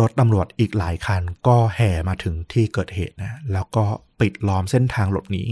[0.00, 3.84] รถตำรวจอีกหลายคันก็แห่มาถึงที่เกิดเหตุนะแล้วก็
[4.20, 5.44] ปิดล้อมเส้นทางหลบหนี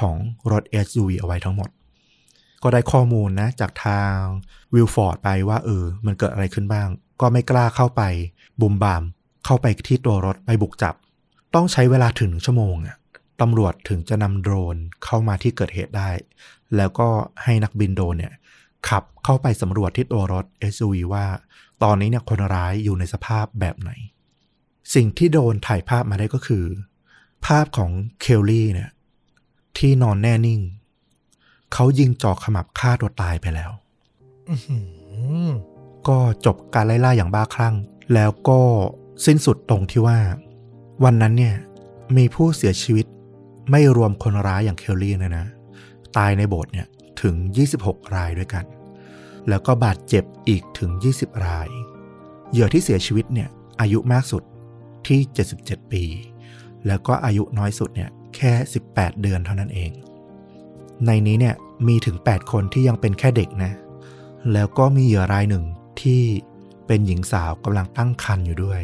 [0.00, 0.16] ของ
[0.52, 1.70] รถ SUV เอาไว้ทั้งหมด
[2.62, 4.12] ก็ได้ข้อมูลนะจากทาง
[4.74, 6.88] วิลฟอร์ดไปว่าเออมันเกิดอะไรขึ้นบ้าง
[7.20, 8.02] ก็ไม่กล้าเข้าไป
[8.60, 9.02] บุ่มบ่าม
[9.44, 10.94] เข้าไปที่ตัวรถไปบุกจับ
[11.54, 12.96] ต้องใช้เวลาถึงชั่วโมงอะ
[13.40, 16.10] ตำรวจถึงจะนำโดรนเข้ามาที่เกิดเหตุได้
[16.76, 17.08] แล้วก็
[17.42, 18.32] ให้นักบินโดรนเนี่ย
[18.88, 21.26] ขับเข้าไปสำรวจที่ตัวรถ SUV ว่า
[21.82, 23.90] ตอนนี้เนี่ยคนร้ายอยู่ในสภาพแบบไหน
[24.94, 26.64] สิ่งที่โดรนถ่ายภาพมาได้ก็คือ
[27.46, 28.90] ภาพของเคลลี่เนี่ย
[29.78, 30.60] ที่นอนแน่นิ่ง
[31.72, 33.70] เขายิงจ่อขมับฆ่าตัวตายไปแล้ว
[34.48, 34.78] อื้อหื
[35.46, 35.48] อ
[36.08, 37.74] ก็จบการไล่ล่าอย่างบ้าคลั่ง
[38.14, 38.60] แล้วก็
[39.26, 40.18] สิ้นสุดตรงที่ว่า
[41.04, 41.56] วันนั้นเนี่ย
[42.16, 43.06] มีผู้เสียชีวิต
[43.70, 45.46] ไม่รวมคนร้ายอย่างเคลลี่นะนะ
[46.16, 46.86] ตายในโบสถ์เนี่ย
[47.22, 47.34] ถึง
[47.74, 48.64] 26 รายด้วยกัน
[49.48, 51.68] แล้วก็บาดเจ็บอีกถึง 20 ราย
[52.50, 53.48] เหยื่อที่เสียชีวิตเนี่ย
[53.80, 54.42] อายุมากสุด
[55.06, 55.20] ที่
[55.58, 56.04] 77 ปี
[56.86, 58.52] แล้วก็อายุน้อยสุดเนี่ยแค่
[58.88, 59.90] 18 เดือนเท่านั้นเอง
[61.06, 61.54] ในนี้เนี่ย
[61.88, 63.72] มีถึง 8 คนที่ยังเป็นแค่เด็กนะ
[64.52, 65.64] แล้วก็มีเหยื่อรายหนึ่ง
[66.00, 66.22] ที่
[66.86, 68.80] เป็นหญิงสาวกำลังตั้งครรภ์อยู่ด้วย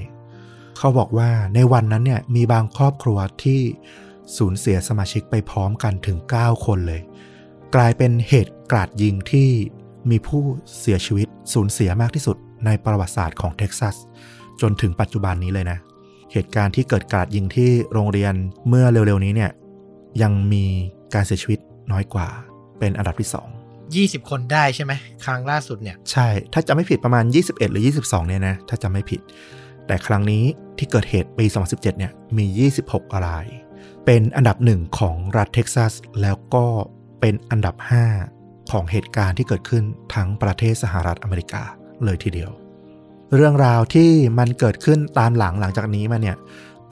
[0.78, 3.61] เขาบอกว่าในวันนั้นเนี่ยมีบางครอบครัวที่
[4.37, 7.01] สูญเสียสมาชิกไปพร้อมกันถึง 9 คนเลย
[7.75, 9.49] กลายเป็นเหตุกราดยิงที่
[10.11, 10.43] มีผู้
[10.79, 13.97] เสียชีวิตสูญเสียมากที่สุดในประวัติศาสตร์ของเท็กซัส
[14.61, 15.79] จนถึงปัจจุบันนี้เลยนะ
[16.33, 18.35] เหตุการณ์ที่เกิดกราดยิงที่โรงเรียน
[18.68, 19.51] เมื่อเร็วๆนี้เนี่ย
[20.22, 20.64] ยังมี
[21.14, 21.59] การเสียชีวิต
[21.93, 22.29] น้อยกว่า
[22.79, 23.49] เป็นอันดับที่สอง
[23.95, 24.93] ยี่สิบคนได้ใช่ไหม
[25.25, 29.20] ครั้งล่าสุดเนี่ยใช่ถ้าจะไม่ผิดประมาณ 21 หรือ 22 เนี่ยนะถ้าจะไม่ผิด
[29.87, 30.45] แต่ครั้งนี้
[30.79, 33.47] ที่เกิดเหตุปี 2017 เนี่ยมี 26 ราย
[34.05, 36.66] เป็นอันดับหนึ่งของรัฐเท็กซัสแล้วก็
[37.25, 37.75] เป็นอันดับ
[38.22, 41.62] 5 ของเหตุการณ์ที่เกิดขึ้นทั้งประเทศสหรัฐอเมริกา
[42.05, 42.51] เลยทีเดียว
[43.37, 46.37] เรื่องราวที่มันเกิดขึ้นตามหลังหลังจากนี้มาเนี่ย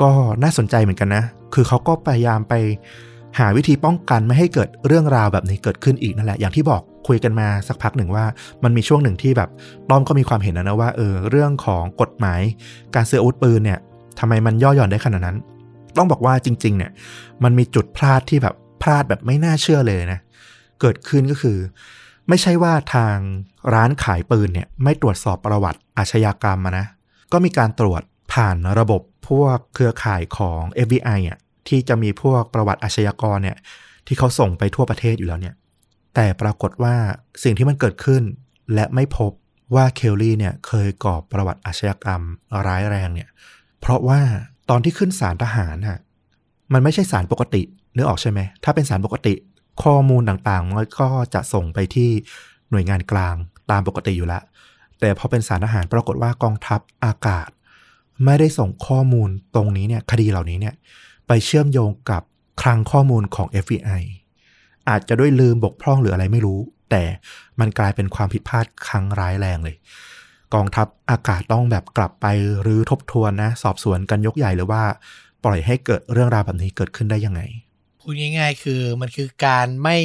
[0.03, 0.11] ก็
[0.43, 1.25] น่าสนใจเหมือนกันนะ
[1.55, 2.55] คือเขาก็พยายามไป
[3.39, 8.25] หาวิธีป้องกันไม่ให้เกิดเรื่องราวแบบนี้เกิดขึ้นอีกนั่นแหละ อย่างที่บอกคุยกันมาสักพักหนึ่งว่า
[8.65, 9.51] มันมีช่วงหนึ่งที่แบบ
[9.91, 12.41] ต้อมก็มีความเห็นนะนะว่าเออเรื่องของกฎหมาย
[12.95, 13.79] การซื้ออาวุธปืนเนี่ย
[14.19, 15.37] ทำไมมันย่อหย่อนได้ขนาดนั้น
[15.97, 16.91] ต้องบอกว่าจริง ๆ เนี่ย
[17.43, 20.21] มันมีจุดพลาดที่แบบ พลาดแบบไม่น่าเชื่อเลยนะ
[20.81, 21.59] เกิดขึ้นก็คือ
[22.29, 23.17] ไม่ใช่ว่าทาง
[23.75, 26.87] ร้านขายปืนเนี่ยไม่ตรวจสอบประวัติอาชญากรรมนะ
[27.33, 28.03] ก็มีการตรวจ
[28.33, 33.57] ผ่านระบบพวกเครือข่ายของ FBI อะที่จะมีพวกประวัติอาชญากรเนี่ย
[34.07, 35.55] ที่เขาส่งไปทั่วประเทศอยู่แล้วเนี่ย
[36.15, 36.95] แต่ปรากฏว่า
[37.43, 38.23] สิ่งที่มันเกิดขึ้น
[38.75, 39.33] และไม่พบ
[39.75, 42.23] ว่าเคลลี่เนี่ยเคยก่อประวัติอาชญากรรม
[42.67, 43.29] ร้ายแรงเนี่ย
[43.81, 44.21] เพราะว่า
[44.71, 45.99] ตอนที่ขึ้นศาลทหารน่ะ
[46.73, 47.63] มันไม่ใช่ศาลปกติ
[47.93, 49.35] เนึกอออกใช่ไหม ถ้าเป็นศาลปกติ
[49.83, 52.11] ข้อมูลต่างๆ มันก็จะส่งไปที่
[52.71, 53.35] หน่วยงานกลาง
[53.71, 54.43] ตามปกติอยู่แล้ว
[55.01, 57.49] แต่พอเป็นศาลทหารปรากฏว่ากองทัพอากาศ
[58.25, 60.75] ไม่ได้ส่งข้อมูลตรงนี้เนี่ยคดีเหล่านี้เนี่ย
[61.27, 62.23] ไปเชื่อมโยงกับ
[62.63, 64.03] คลังข้อมูลของ FBI
[64.89, 67.03] อาจจะด้วยลืมบกพร่องหรืออะไรไม่รู้ แต่
[67.61, 69.77] มันกลายเป็นความผิดพลาดครั้งร้ายแรงเลย
[70.55, 72.27] กองทัพอากาศต้องแบบกลับไป
[72.63, 74.83] หรือทบทวนนะ สอบสวนกันยกใหญ่หรือว่า
[75.45, 77.41] ปล่อยให้เกิดเรื่องราวแบบนี้เกิดขึ้นได้ยังไง
[78.03, 79.99] พูดง่าย ๆ คือมันคือการไม่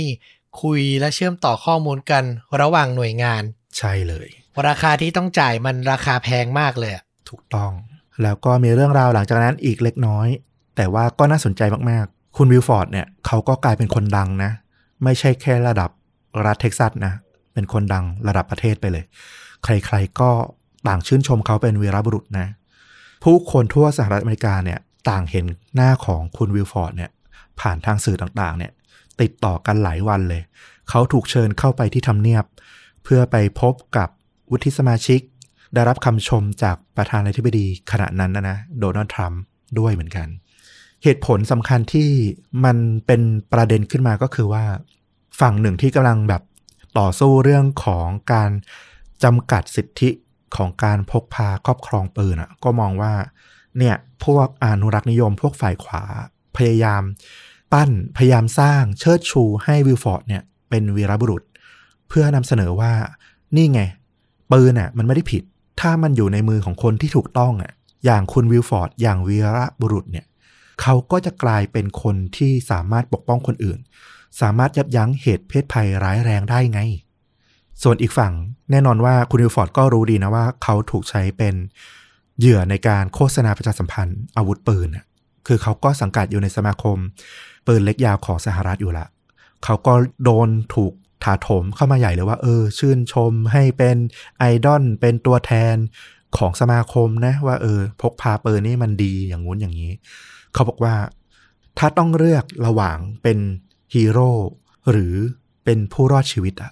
[0.62, 2.24] คุยและเชื่อมต่อข้อมูลกัน
[2.62, 3.44] ระหว่างหน่วยงาน
[3.78, 4.28] ใช่เลย
[4.68, 7.72] ราคาที่ต้องจ่ายมันราคาแพงมากเลยอะถูกต้อง
[8.24, 10.28] แล้วก็มีเรื่องราวหลังจากนั้นอีกเล็กน้อย
[10.76, 14.52] แต่ว่าก็น่าสนใจมากๆ คุณวิลฟอร์ดเนี่ยเขาก็กลายเป็นคนดังนะ
[15.04, 15.90] ไม่ใช่แค่ระดับ
[16.46, 17.14] รัฐเท็กซัสนะ
[17.54, 19.04] เป็นคนดังระดับประเทศไปเลย
[19.64, 20.30] ใครๆก็
[20.88, 22.48] ต่างชื่นชมเขาเป็นวีรบุรุษนะ
[23.24, 24.80] ผู้คนทั่วสหรัฐอเมริกาเนี่ย
[25.10, 25.46] ต่างเห็น
[25.76, 27.12] หน้าของคุณวิลฟอร์ดเนี่ย
[27.62, 28.72] ผ่านทางสื่อต่างๆ เนี่ย
[29.22, 30.42] ติดต่อกันหลายวันเลย
[30.90, 32.46] เขาถูกเชิญเข้าไปที่ทำเนียบ
[33.04, 34.10] เพื่อไปพบกับ
[34.52, 35.22] วุฒิสมาชิก
[35.74, 39.42] ได้รับคำชมจากประธานาธิบดีขณะนั้นนะนะโดนัลด์ทรัมป์
[39.80, 40.28] ด้วยเหมือนกัน
[41.04, 42.10] เหตุผลสำคัญที่
[42.66, 43.22] มันเป็น
[43.54, 44.66] ประเด็นขึ้นมาก็คือว่า
[45.40, 46.42] ฝั่งหนึ่งที่กำลังแบบ
[47.00, 48.52] ต่อสู้เรื่องของการ
[49.24, 50.10] จำกัดสิทธิ
[50.56, 53.14] ของการพกพาครอบครองปืนอะ ก็มองว่า
[53.78, 53.96] เนี่ย
[54.26, 56.04] พวกอนุรักษ์นิยมพวกฝ่ายขวา
[56.58, 57.02] พยายาม
[57.72, 61.44] ปั้นพยายามสร้างเชิดชูให้วิลฟอร์ดเนี่ยเป็นวีรบุรุษ
[62.10, 62.94] เพื่อนำเสนอว่า
[63.56, 63.82] นี่ไง
[64.52, 65.44] ปืนอะมันไม่ได้ผิด
[65.80, 67.72] ถ้ามันอยู่ในมือของคนที่ถูกต้องอะ
[68.06, 70.26] อย่างคุณวิลฟอร์ดอย่างวีรบุรุษเนี่ย
[70.82, 73.80] เขาก็จะกลายเป็นคนที่สามารถปกป้องคนอื่น
[74.42, 76.80] สามารถยับยั้งเหตุเพศภัยร้ายแรงได้ไง
[77.84, 78.34] ส่วนอีกฝั่ง
[78.72, 81.56] แน่นอนว่าคุณวิลฟอร์ดก็รู้ดีนะว่า เขาถูกใช้เป็น
[82.40, 84.88] เหยื่อในการโฆษณาประชาสัมพันธ์อาวุธปืน
[85.48, 86.98] คือเขาก็สังกัดอยู่ในสมาคม
[87.68, 89.06] ปืนเล็กยาวของสหรัฐอยู่ละ
[89.64, 89.94] เขาก็
[90.24, 90.94] โดนถูก
[91.24, 93.98] ถาโถมเข้ามาใหญ่เลยว่า เออ ชื่นชมให้เป็น
[94.38, 95.76] ไอดอลเป็นตัวแทน
[96.38, 99.92] ของสมาคมนะ ว่าเออ พกพาปืนนี่มันดีอย่างงู้นอย่างนี้
[100.54, 100.96] เขาบอกว่า
[101.80, 103.38] ถ้าต้องเลือกระหว่างเป็น
[103.94, 104.30] ฮีโร่
[104.92, 105.16] หรือ
[105.64, 106.72] เป็นผู้รอดชีวิตอะ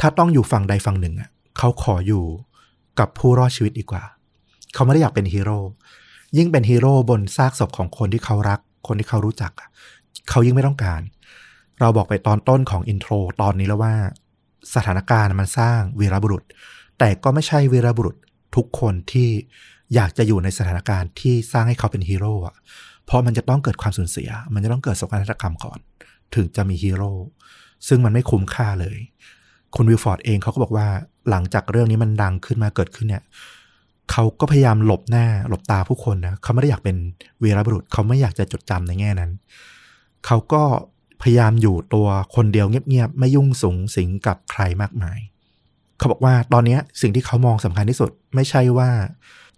[0.00, 2.24] ถ้าต้องอยู่ฝั่งใดฝั่งหนึ่งอะเขาขออยู่
[2.98, 4.02] กับผู้รอดชีวิตดีกว่า
[4.74, 5.58] เขาไม่ได้อยากเป็นฮีโร่
[6.36, 9.68] ยิ่งเป็นฮีโร่บนซากศพของคนที่เขารัก คนที่เขารู้จักอะ
[10.30, 11.00] เขายิ่งไม่ต้องการ
[11.80, 13.94] เราบอกไปตอนต้นของ introตอนนี้แล้วว่า
[14.74, 16.42] สถานการณ์มันสร้างวีรบุรุษ
[16.98, 18.16] แต่ก็ไม่ใช่วีรบุรุษ
[18.56, 19.28] ทุกคนที่
[19.94, 22.56] อยากจะอยู่ในสถานการณ์ที่สร้างให้เขาเป็นฮีโร่อะ
[23.04, 25.78] เพราะมันจะต้องเกิดความสูญเสีย มันจะต้องเกิดสงครามกรรมก่อน
[26.34, 27.10] ถึงจะมีฮีโร่
[27.88, 28.98] ซึ่งมันไม่คุ้มค่าเลย
[29.76, 30.88] คุณวิลฟอร์ดเองเขาก็บอกว่า
[31.30, 33.22] หลังจากเรื่องนี้มันดังขึ้นมาเกิดขึ้นเนี่ย
[34.12, 36.96] เขาก็พยายามหลบหน้าหลบตาผู้คนนะเขาไม่ได้อยากเป็น
[37.42, 39.30] วีรบุรุษเขาไม่อยากจะจดจำในแง่นั้น
[40.26, 40.62] เขาก็
[41.22, 45.18] พยายามอยู่ตัวคนเดียวเงียบๆไม่ยุ่งสูงสิงกับใครมากมาย
[45.98, 48.90] เขาบอกว่าตอนนี้สิ่งที่เขามองสำคัญที่สุด ไม่ใช่ว่า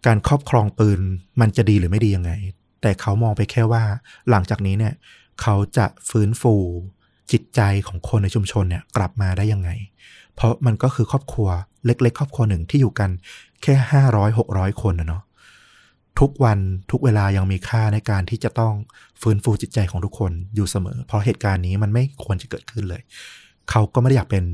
[0.06, 1.00] การครอบครองปืน
[1.40, 2.32] มันจะดีหรือไม่ดียังไง
[2.82, 3.82] แต่เขามองไปแค่ว่า
[4.30, 4.94] หลังจากนี้เนี่ย
[5.42, 6.54] เขาจะฟื้นฟู
[7.32, 9.70] จิตใจของคนในชุมชนเนี่ยกลับมาได้ยังไง
[10.34, 11.48] เพราะมันก็คือครอบครัว
[11.86, 13.10] เล็ก ๆ ครอบครัวหนึ่งที่อยู่กัน
[13.62, 15.22] แค่ห้าร้อยหกร้อยคนนะเนาะ
[16.20, 16.58] ทุกวัน
[16.90, 18.74] ทุกเวลายังมีค่าในการที่จะต้อง
[19.22, 23.02] ฟื้นฟูจิตใจของทุกคนอยู่เสมอ เพราะเหตุการณ์นี้มันไม่ควรจะเกิดขึ้นเลย
[23.70, 24.44] เขาก็ไม่ได้อยากเป็น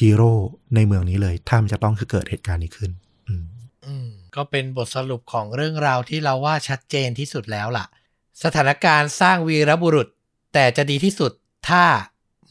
[0.00, 0.32] ฮีโร่
[0.74, 2.90] ในเมืองนี้เลย ถ้ามันจะต้องคือเกิดเหตุการณ์นี้ขึ้น
[3.28, 3.44] อืม
[3.86, 7.86] อืมก็เป็นบทสรุปของเรื่องราวที่เราว่าชัดเจนที่สุดแล้วล่ะ
[8.44, 10.08] สถานการณ์สร้างวีรบุรุษ
[10.54, 11.32] แต่จะดีที่สุด
[11.68, 11.84] ถ้า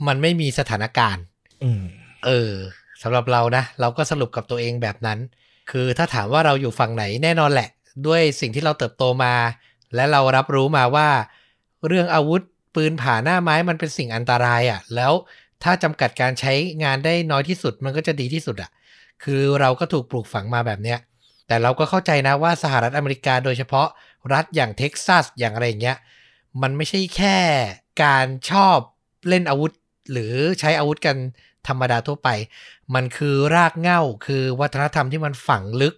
[0.07, 1.23] มันไม่มีสถานการณ์
[1.63, 1.81] อืม
[2.25, 2.51] เออ
[3.01, 5.19] สำหรับเรานะ เราก็สรุปกับตัวเองแบบนั้น
[5.71, 7.69] คือถ้าถามว่าเราอยู่ฝั่งไหนแน่นอนแหละ
[8.07, 9.33] ด้วยสิ่งที่เราเติบโตมา
[9.95, 11.09] และเรารับรู้มาว่า
[11.87, 12.41] เรื่องอาวุธ
[12.75, 15.13] ปืนผ่าหน้าไม้มันเป็นสิ่งอันตรายอะ่ะ แล้ว
[15.63, 16.53] ถ้าจำกัดการใช้
[16.83, 18.71] งานได้น้อยที่สุดมันก็จะดีที่สุดอะ่ะ
[19.23, 20.99] คือเราก็ถูกปลูกฝังมาแบบเนี้ย
[21.47, 23.87] แต่เราก็เข้าใจนะว่าสหรัฐอเมริกาโดยเฉพาะ
[24.33, 25.97] รัฐอย่างเท็กซัสอย่างอะไรอย่างเงี้ย
[26.61, 27.37] มันไม่ใช่แค่
[28.03, 28.77] การชอบ
[29.29, 29.71] เล่นอาวุธ
[30.11, 31.17] หรือใช้อาวุธกัน
[31.67, 32.29] ธรรมดาทั่วไป
[32.95, 35.95] มันคือรากเหง้าคือวัฒนธรรมที่มันฝังลึก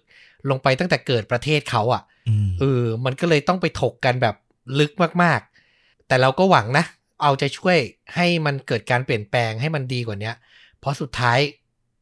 [0.50, 4.36] ลงไปตั้งแต่เกิดประเทศเขาอะ่ะอืมเออมันก็เลยต้องไปถกกันแบบ
[4.80, 4.92] ลึก
[5.22, 6.84] มากๆ แต่เราก็หวังนะ
[7.22, 7.78] เอาใจช่วย
[8.14, 10.34] ให้มันเกิดการเปลี่ยนแปลงให้มันดีกว่าเนี้ย
[10.80, 11.38] เพราะสุดท้าย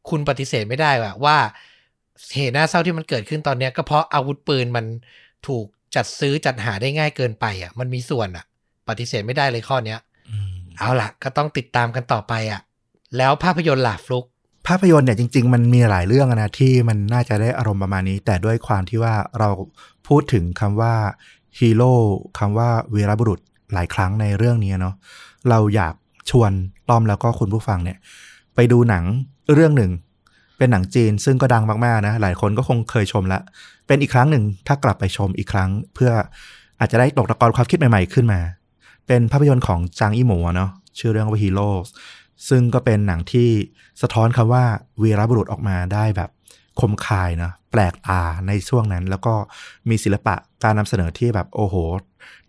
[0.09, 1.37] คุณปฏิเสธไม่ได้ว่าว่า
[2.35, 4.85] เหตุน่าเศร้าที่มันเกิดขึ้นตอนเนี้ยก็เพราะอาวุธปืนมัน
[5.47, 5.65] ถูก
[5.95, 8.45] จัดซื้อจัดหาได้ง่ายเกินไปอะ มันมีส่วนอะ
[8.87, 9.99] ปฏิเสธไม่ได้เลยข้อเนี้ย
[10.29, 12.61] อืมเอาล่ะ ก็ต้องติดตามกันต่อไปอะ
[13.17, 14.25] แล้วภาพยนตร์ล่ะฟลุก
[14.67, 19.49] ภาพยนตร์เนี่ยจริง ๆ มันมีหลายเรื่องนะที่มันน่าจะได้อารมณ์ประมาณนี้ แต่ด้วยความที่ว่าเรา
[20.07, 20.93] พูดถึงคำว่า
[21.59, 21.93] ฮีโร่
[22.39, 23.39] คำว่าวีรบุรุษ
[23.73, 24.95] หลายครั้งในเรื่องนี้เนาะ
[25.49, 25.93] เราอยาก
[26.29, 26.51] ชวน
[26.89, 27.97] ต้อมแล้วก็คุณผู้ฟังเนี่ย
[28.55, 29.03] ไปดูหนัง
[29.53, 29.91] เรื่องหนึ่ง
[30.57, 33.39] เป็นหนังจีนซึ่งก็ดังมากๆนะหลายคนก็คงเคยชมละ
[33.87, 36.11] เป็นอีกครั้งหนึ่งถ้ากลับไปชมอีกครั้ง เพื่อ
[36.79, 38.39] อาจจะได้ตกตะกอนความคิดใหม่ ๆ ขึ้นมา
[39.07, 41.69] เป็นภาพยนตร์ของจางอี้หมูเนาะชื่อเรื่องว่าฮีโร่
[42.49, 43.49] ซึ่งก็เป็นหนังที่
[44.01, 44.65] สะท้อนคำว่า
[45.01, 46.29] วีรบุรุษออกมาได้แบบ
[46.79, 49.33] คมคายนะแปลกตาในช่วงนั้น แล้วก็
[49.89, 51.75] มีศิลปะการนำเสนอที่แบบโอ้โห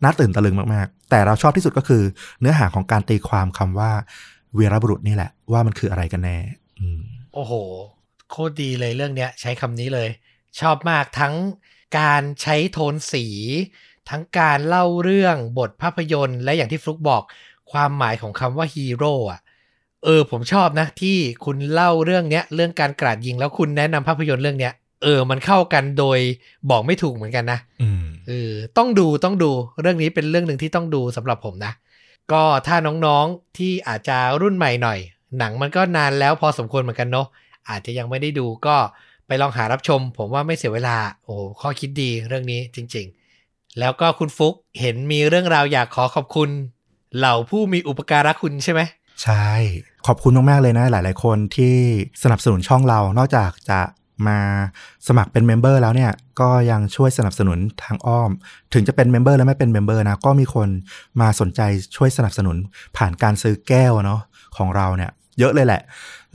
[0.02, 2.02] น่าตื่นตะลึงมากๆ แต่เราชอบที่สุดก็คือ
[2.40, 3.92] เนื้อหาของการตีความคำว่า
[4.58, 6.38] วีรบุรุษนี่แหละ ว่ามันคืออะไรกันแน่
[6.78, 6.82] อ
[7.34, 7.52] โอ้โห
[8.30, 10.08] โคตรดีเลยเรื่องเนี้ย ใช้คำนี้เลย
[10.60, 11.34] ชอบมากทั้ง
[11.98, 13.26] การใช้โทนสี
[14.10, 17.22] ทั้งการเล่าเรื่องบทภาพยนตร์ และอย่างที่ฟลุกบอก
[17.72, 19.40] ความหมายของคำว่าฮีโร่อะ
[20.04, 24.72] เออ ผมชอบนะ ที่คุณเล่าเรื่องเนี้ย เรื่องการกราดยิงแล้วคุณแนะนำภาพยนตร์เรื่องเนี้ย
[25.02, 26.18] เออ มันเข้ากันโดย
[26.70, 31.72] บอกไม่ถูกเหมือนกันนะอืมเออต้องดูต้องดูเรื่องนี้เป็นเรื่องหนึ่งที่ต้องดูสำหรับผมนะ
[32.32, 32.76] ก็ถ้า
[33.06, 34.98] น้องๆที่อาจจะรุ่นใหม่หน่อย
[35.38, 37.26] หนังมันก็นานแล้วพอสมควรเหมือนกันเนาะ
[37.68, 38.76] อาจจะยังไม่ได้ดูก็
[39.26, 43.06] ไปลองหารับชม ผมว่าไม่เสียเวลา โอ้โหข้อคิดดีเรื่องนี้จริง
[43.42, 46.50] ๆ แล้วก็คุณฟุกเห็นมีเรื่องราวอยากขอขอบคุณ
[47.16, 48.80] เหล่าผู้มีอุปการะคุณใช่ไหม
[49.22, 49.46] ใช่
[50.06, 51.76] ขอบคุณมาก ๆ เลยนะ หลาย ๆ คนที่
[52.22, 53.80] สนับสนุนช่องเรา นอกจากจะ
[54.28, 54.38] มา
[55.08, 58.30] สมัครเป็น member แล้วเนี่ย ก็ยังช่วยสนับสนุนทางอ้อม
[58.74, 60.68] ถึงจะเป็น member และไม่เป็น member นะ ก็มีคน
[61.20, 61.60] มาสนใจ
[61.96, 62.56] ช่วยสนับสนุน
[62.96, 64.20] ผ่านการซื้อแก้วเนาะ
[64.56, 65.82] ของเราเนี่ยเยอะเลยแหละ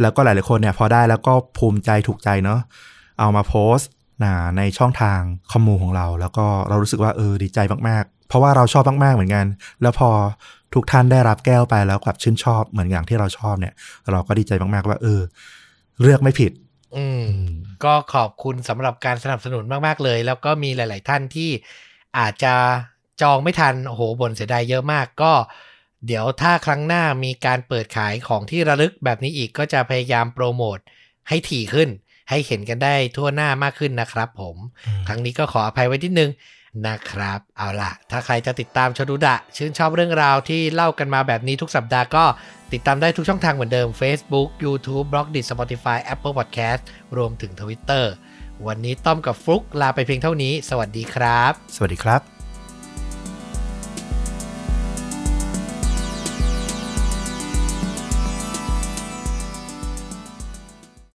[0.02, 2.60] แล้วก็หลาย ๆ คนเนี่ยพอได้แล้วก็ภูมิใจถูกใจเนาะ
[3.20, 3.90] เอามาโพสต์
[4.24, 5.20] นะในช่องทาง
[5.52, 7.60] คอมมูของเรา แล้วก็เรารู้สึกว่าเออดีใจ
[7.90, 9.46] มาก ๆ เพราะว่าเราชอบมาก ๆ เหมือนกัน
[9.82, 10.10] แล้วพอ
[10.76, 13.74] ทุกท่านได้รับแก้วไปแล้วกลับชื่นชอบเหมือนอย่างที่เราชอบเนี่ย
[14.12, 15.22] เราก็ดีใจมากๆว่า เออ
[16.02, 16.52] เลือกไม่ผิด
[16.96, 17.24] อืม
[17.84, 21.50] ก็ขอบคุณสำหรับการสนับสนุนมากๆเลย แล้วก็มีหลาย ๆ ท่านที่
[22.20, 22.54] อาจจะ
[23.22, 25.34] จองไม่ทันโอ้โหบ่นเสียดายเยอะมากก็
[26.08, 30.78] เดี๋ยวถ้าครั้งหน้ามีการเปิดขายของที่ระลึกแบบนี้อีกก็จะพยายามโปรโมท
[31.30, 31.90] ให้ถี่ขึ้น
[32.30, 34.56] ให้เห็นกันได้ทั่วหน้ามากขึ้นนะครับผม
[34.86, 36.32] อืมครั้งนี้ก็ขออภัยไว้นิดนึง
[36.88, 42.26] นะครับ เอาล่ะ ถ้าใครจะติดตามชนุดะ ชื่นชอบเรื่องราวที่เล่ากันมาแบบนี้ทุกสัปดาห์ก็
[42.74, 46.82] ติดตามได้ทุกช่องทางเหมือนเดิม Facebook YouTube b l o g d i t Spotify Apple Podcast
[47.18, 48.06] รวมถึง Twitter
[48.68, 52.35] วันนี้ต้อมกับฟลุกลาไปเพียงเท่านี้ สวัสดีครับ สวัสดีครับ